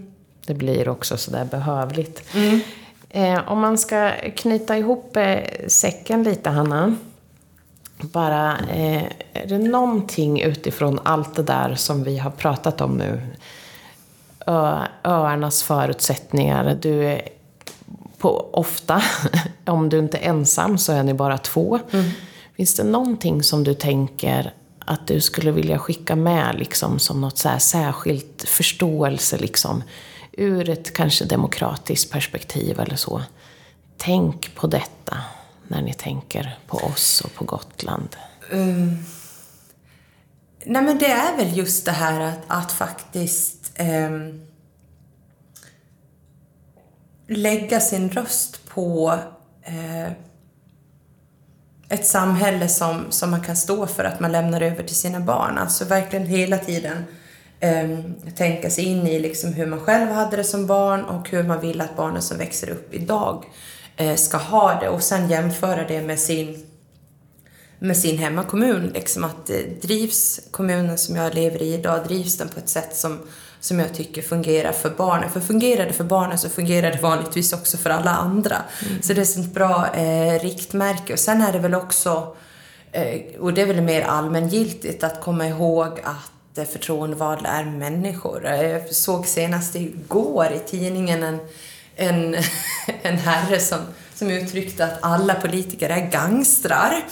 Det 0.48 0.54
blir 0.54 0.90
också 0.90 1.18
sådär 1.18 1.46
behövligt. 1.46 2.24
Mm. 2.36 2.60
Eh, 3.10 3.52
om 3.52 3.60
man 3.60 3.78
ska 3.78 4.12
knyta 4.36 4.78
ihop 4.78 5.18
eh, 5.18 5.40
säcken 5.68 6.24
lite, 6.24 6.50
Hanna. 6.50 6.96
Bara, 7.98 8.58
eh, 8.58 9.04
är 9.34 9.48
det 9.48 9.58
någonting 9.58 10.42
utifrån 10.42 11.00
allt 11.04 11.36
det 11.36 11.44
där 11.44 11.76
som 11.76 12.04
vi 12.04 12.18
har 12.18 12.32
pratat 12.32 12.82
om 12.82 12.98
nu? 12.98 13.22
Ö, 14.46 14.80
öarnas 15.04 15.64
förutsättningar. 15.64 16.78
Du 16.82 17.22
på, 18.22 18.50
ofta, 18.54 19.04
om 19.66 19.90
du 19.90 20.00
inte 20.00 20.18
är 20.18 20.30
ensam 20.30 20.78
så 20.78 20.94
är 20.94 21.04
ni 21.04 21.14
bara 21.14 21.38
två. 21.38 21.80
Mm. 21.92 22.12
Finns 22.58 22.76
det 22.76 22.84
någonting 22.84 23.44
som 23.44 23.64
du 23.64 23.74
tänker 23.74 24.54
att 24.80 25.08
du 25.08 25.22
skulle 25.22 25.52
vilja 25.52 25.80
skicka 25.80 26.16
med 26.16 26.56
liksom, 26.60 27.00
som 27.00 27.22
något 27.22 27.38
så 27.38 27.50
särskilt 27.60 28.44
förståelse 28.48 29.38
liksom, 29.38 29.84
ur 30.32 30.70
ett 30.70 30.94
kanske 30.94 31.26
demokratiskt 31.26 32.12
perspektiv 32.12 32.80
eller 32.80 32.96
så? 32.96 33.22
Tänk 33.98 34.56
på 34.56 34.68
detta 34.68 35.18
när 35.68 35.82
ni 35.82 35.94
tänker 35.94 36.58
på 36.68 36.78
oss 36.78 37.22
och 37.22 37.34
på 37.34 37.46
Gotland. 37.46 38.16
Um, 38.52 39.06
nej 40.66 40.82
men 40.82 40.98
det 40.98 41.12
är 41.12 41.38
väl 41.38 41.58
just 41.58 41.86
det 41.86 41.92
här 41.92 42.20
att, 42.20 42.40
att 42.48 42.72
faktiskt 42.72 43.80
um 43.80 44.51
lägga 47.32 47.80
sin 47.80 48.10
röst 48.10 48.70
på 48.70 49.20
eh, 49.64 50.12
ett 51.90 52.06
samhälle 52.06 52.68
som, 52.68 53.06
som 53.10 53.32
man 53.32 53.42
kan 53.42 53.56
stå 53.56 53.88
för 53.88 54.04
att 54.04 54.20
man 54.20 54.32
lämnar 54.32 54.62
över 54.62 54.84
till 54.84 54.96
sina 54.96 55.20
barn. 55.20 55.58
Alltså 55.58 55.86
verkligen 55.86 56.26
hela 56.26 56.58
tiden 56.58 57.04
eh, 57.60 58.00
tänka 58.36 58.70
sig 58.70 58.84
in 58.84 59.08
i 59.08 59.20
liksom 59.20 59.54
hur 59.54 59.66
man 59.66 59.80
själv 59.80 60.12
hade 60.12 60.38
det 60.38 60.44
som 60.44 60.68
barn 60.68 61.04
och 61.04 61.30
hur 61.30 61.44
man 61.44 61.62
vill 61.62 61.82
att 61.82 61.96
barnen 61.96 62.22
som 62.22 62.38
växer 62.38 62.70
upp 62.70 62.94
idag 62.94 63.46
eh, 63.96 64.16
ska 64.16 64.38
ha 64.38 64.80
det 64.80 64.90
och 64.90 65.04
sen 65.04 65.30
jämföra 65.30 65.88
det 65.88 66.02
med 66.02 66.20
sin 66.20 66.66
med 67.80 67.98
sin 67.98 68.18
hemmakommun. 68.18 68.92
Liksom 68.94 69.24
att 69.24 69.50
eh, 69.50 69.58
drivs 69.82 70.40
kommunen 70.52 70.98
som 70.98 71.16
jag 71.16 71.36
lever 71.36 71.62
i 71.62 71.74
idag, 71.74 72.08
drivs 72.08 72.38
den 72.38 72.50
på 72.50 72.60
ett 72.60 72.70
sätt 72.70 72.96
som 72.96 73.20
som 73.62 73.80
jag 73.80 73.94
tycker 73.94 74.22
fungerar 74.22 74.72
för 74.72 74.90
barnen. 74.90 75.30
För 75.30 75.40
fungerar 75.40 75.86
det 75.86 75.94
för 75.94 76.04
barnen 76.04 76.38
så 76.38 76.50
fungerar 76.50 76.92
det 76.92 77.02
vanligtvis 77.02 77.54
också 77.54 77.78
för 77.78 77.90
alla 77.90 78.12
andra. 78.12 78.56
Mm. 78.86 79.02
Så 79.02 79.14
det 79.14 79.20
är 79.20 79.24
ett 79.24 79.30
sånt 79.30 79.54
bra 79.54 79.88
eh, 79.94 80.40
riktmärke. 80.40 81.14
Och 81.14 81.20
sen 81.20 81.42
är 81.42 81.54
det 81.54 81.60
väl 81.60 81.76
också, 81.76 82.36
eh, 82.92 83.22
och 83.40 83.54
det 83.54 83.62
är 83.62 83.66
väl 83.66 83.82
mer 83.82 84.02
allmängiltigt, 84.02 85.04
att 85.04 85.22
komma 85.22 85.48
ihåg 85.48 86.00
att 86.04 86.58
eh, 86.58 86.66
förtroendevalda 86.66 87.50
är 87.50 87.66
människor. 87.66 88.46
Jag 88.46 88.96
såg 88.96 89.28
senast 89.28 89.76
igår 89.76 90.48
i 90.56 90.60
tidningen 90.60 91.24
en, 91.24 91.40
en, 91.96 92.36
en 93.02 93.18
herre 93.18 93.60
som 93.60 93.80
som 94.22 94.32
uttryckte 94.32 94.86
att 94.86 95.00
alla 95.02 95.36
politiker 95.36 95.90
är 95.90 96.10
gangstrar. 96.12 97.04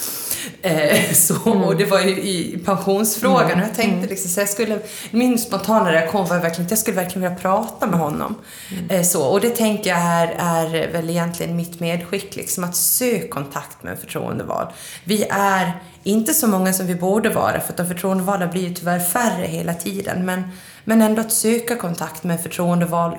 Eh, 0.62 1.14
så, 1.14 1.50
mm. 1.50 1.64
Och 1.64 1.78
det 1.78 1.86
var 1.86 2.00
ju 2.00 2.10
i 2.10 2.62
pensionsfrågan 2.66 3.46
mm. 3.46 3.60
och 3.60 3.66
jag 3.66 3.76
tänkte 3.76 3.98
mm. 3.98 4.10
liksom 4.10 4.32
så 4.32 4.40
jag 4.40 4.50
skulle, 4.50 4.80
min 5.12 5.40
spontana 5.40 5.92
reaktion 5.92 6.26
var 6.26 6.40
verkligen 6.40 6.66
att 6.66 6.72
jag 6.72 6.80
skulle 6.80 6.96
verkligen 6.96 7.22
vilja 7.22 7.38
prata 7.38 7.88
med 7.88 8.00
honom. 8.00 8.36
Mm. 8.72 8.90
Eh, 8.90 9.04
så, 9.04 9.24
och 9.24 9.42
det 9.42 9.50
tänker 9.50 9.90
jag 9.90 10.00
är, 10.00 10.28
är 10.28 10.92
väl 10.92 11.10
egentligen 11.10 11.56
mitt 11.56 11.80
medskick, 11.80 12.36
liksom 12.36 12.64
att 12.64 12.76
sök 12.76 13.30
kontakt 13.30 13.84
med 13.84 13.92
en 13.92 13.98
förtroendevald. 13.98 14.70
Vi 15.04 15.24
är 15.30 15.72
inte 16.04 16.34
så 16.34 16.48
många 16.48 16.74
som 16.74 16.88
vi 16.88 16.96
borde 16.96 17.30
vara, 17.30 17.62
för 17.62 17.70
att 17.70 17.78
de 17.78 17.88
förtroendevalda 17.88 18.48
blir 18.48 18.68
ju 18.68 18.74
tyvärr 18.74 19.00
färre 19.00 19.46
hela 19.46 19.74
tiden, 19.74 20.26
men, 20.26 20.44
men 20.84 21.02
ändå 21.02 21.22
att 21.22 21.32
söka 21.32 21.76
kontakt 21.76 22.24
med 22.24 22.38
en 22.38 22.44
förtroendevald 22.44 23.16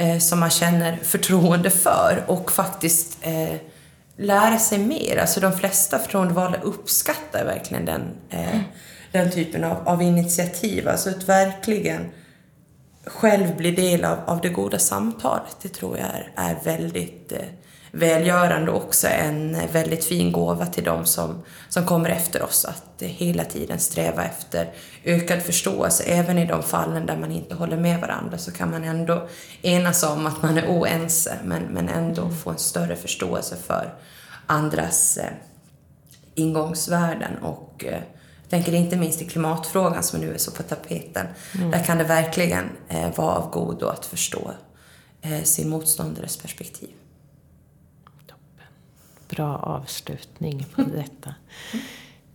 eh, 0.00 0.18
som 0.18 0.40
man 0.40 0.50
känner 0.50 0.96
förtroende 0.96 1.70
för 1.70 2.24
och 2.26 2.52
faktiskt 2.52 3.18
eh, 3.20 3.54
lära 4.16 4.58
sig 4.58 4.78
mer. 4.78 5.16
Alltså 5.16 5.40
de 5.40 5.52
flesta 5.52 5.98
förtroendevalda 5.98 6.60
uppskattar 6.60 7.44
verkligen 7.44 7.84
den, 7.84 8.02
eh, 8.30 8.54
mm. 8.54 8.62
den 9.12 9.30
typen 9.30 9.64
av, 9.64 9.88
av 9.88 10.02
initiativ. 10.02 10.88
Alltså 10.88 11.10
att 11.10 11.28
verkligen 11.28 12.10
själv 13.04 13.56
bli 13.56 13.70
del 13.70 14.04
av, 14.04 14.18
av 14.26 14.40
det 14.40 14.48
goda 14.48 14.78
samtalet. 14.78 15.56
Det 15.62 15.68
tror 15.68 15.98
jag 15.98 16.06
är, 16.06 16.32
är 16.36 16.56
väldigt 16.64 17.32
eh, 17.32 17.38
välgörande 17.92 18.70
och 18.70 18.84
också 18.84 19.08
en 19.08 19.56
väldigt 19.72 20.04
fin 20.04 20.32
gåva 20.32 20.66
till 20.66 20.84
de 20.84 21.06
som, 21.06 21.42
som 21.68 21.86
kommer 21.86 22.10
efter 22.10 22.42
oss. 22.42 22.64
Att 22.64 23.02
hela 23.02 23.44
tiden 23.44 23.78
sträva 23.78 24.24
efter 24.24 24.72
ökad 25.04 25.42
förståelse. 25.42 26.04
Även 26.04 26.38
i 26.38 26.46
de 26.46 26.62
fallen 26.62 27.06
där 27.06 27.16
man 27.16 27.32
inte 27.32 27.54
håller 27.54 27.76
med 27.76 28.00
varandra 28.00 28.38
så 28.38 28.52
kan 28.52 28.70
man 28.70 28.84
ändå 28.84 29.28
enas 29.62 30.02
om 30.02 30.26
att 30.26 30.42
man 30.42 30.58
är 30.58 30.66
oense 30.66 31.38
men, 31.44 31.62
men 31.62 31.88
ändå 31.88 32.30
få 32.30 32.50
en 32.50 32.58
större 32.58 32.96
förståelse 32.96 33.56
för 33.66 33.94
andras 34.46 35.16
eh, 35.16 35.32
ingångsvärden. 36.34 37.38
Och 37.42 37.84
eh, 37.84 38.00
jag 38.42 38.50
tänker 38.50 38.74
inte 38.74 38.96
minst 38.96 39.22
i 39.22 39.24
klimatfrågan 39.24 40.02
som 40.02 40.20
nu 40.20 40.34
är 40.34 40.38
så 40.38 40.50
på 40.50 40.62
tapeten. 40.62 41.26
Mm. 41.54 41.70
Där 41.70 41.84
kan 41.84 41.98
det 41.98 42.04
verkligen 42.04 42.64
eh, 42.88 43.16
vara 43.16 43.34
av 43.34 43.50
godo 43.50 43.86
att 43.86 44.06
förstå 44.06 44.50
eh, 45.22 45.42
sin 45.42 45.68
motståndares 45.68 46.36
perspektiv 46.36 46.90
bra 49.30 49.56
avslutning 49.56 50.66
på 50.74 50.82
detta. 50.82 51.34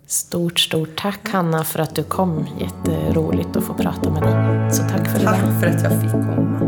Stort, 0.08 0.60
stort 0.60 0.96
tack 0.98 1.30
Hanna 1.30 1.64
för 1.64 1.80
att 1.80 1.96
du 1.96 2.04
kom. 2.04 2.48
Jätteroligt 2.60 3.56
att 3.56 3.64
få 3.64 3.74
prata 3.74 4.10
med 4.10 4.24
dig. 4.24 4.72
Så 4.72 4.84
tack 4.84 5.08
för 5.08 5.20
det. 5.20 5.26
Tack 5.26 5.60
för 5.60 5.68
att 5.68 5.84
jag 5.84 6.02
fick 6.02 6.12
komma. 6.12 6.65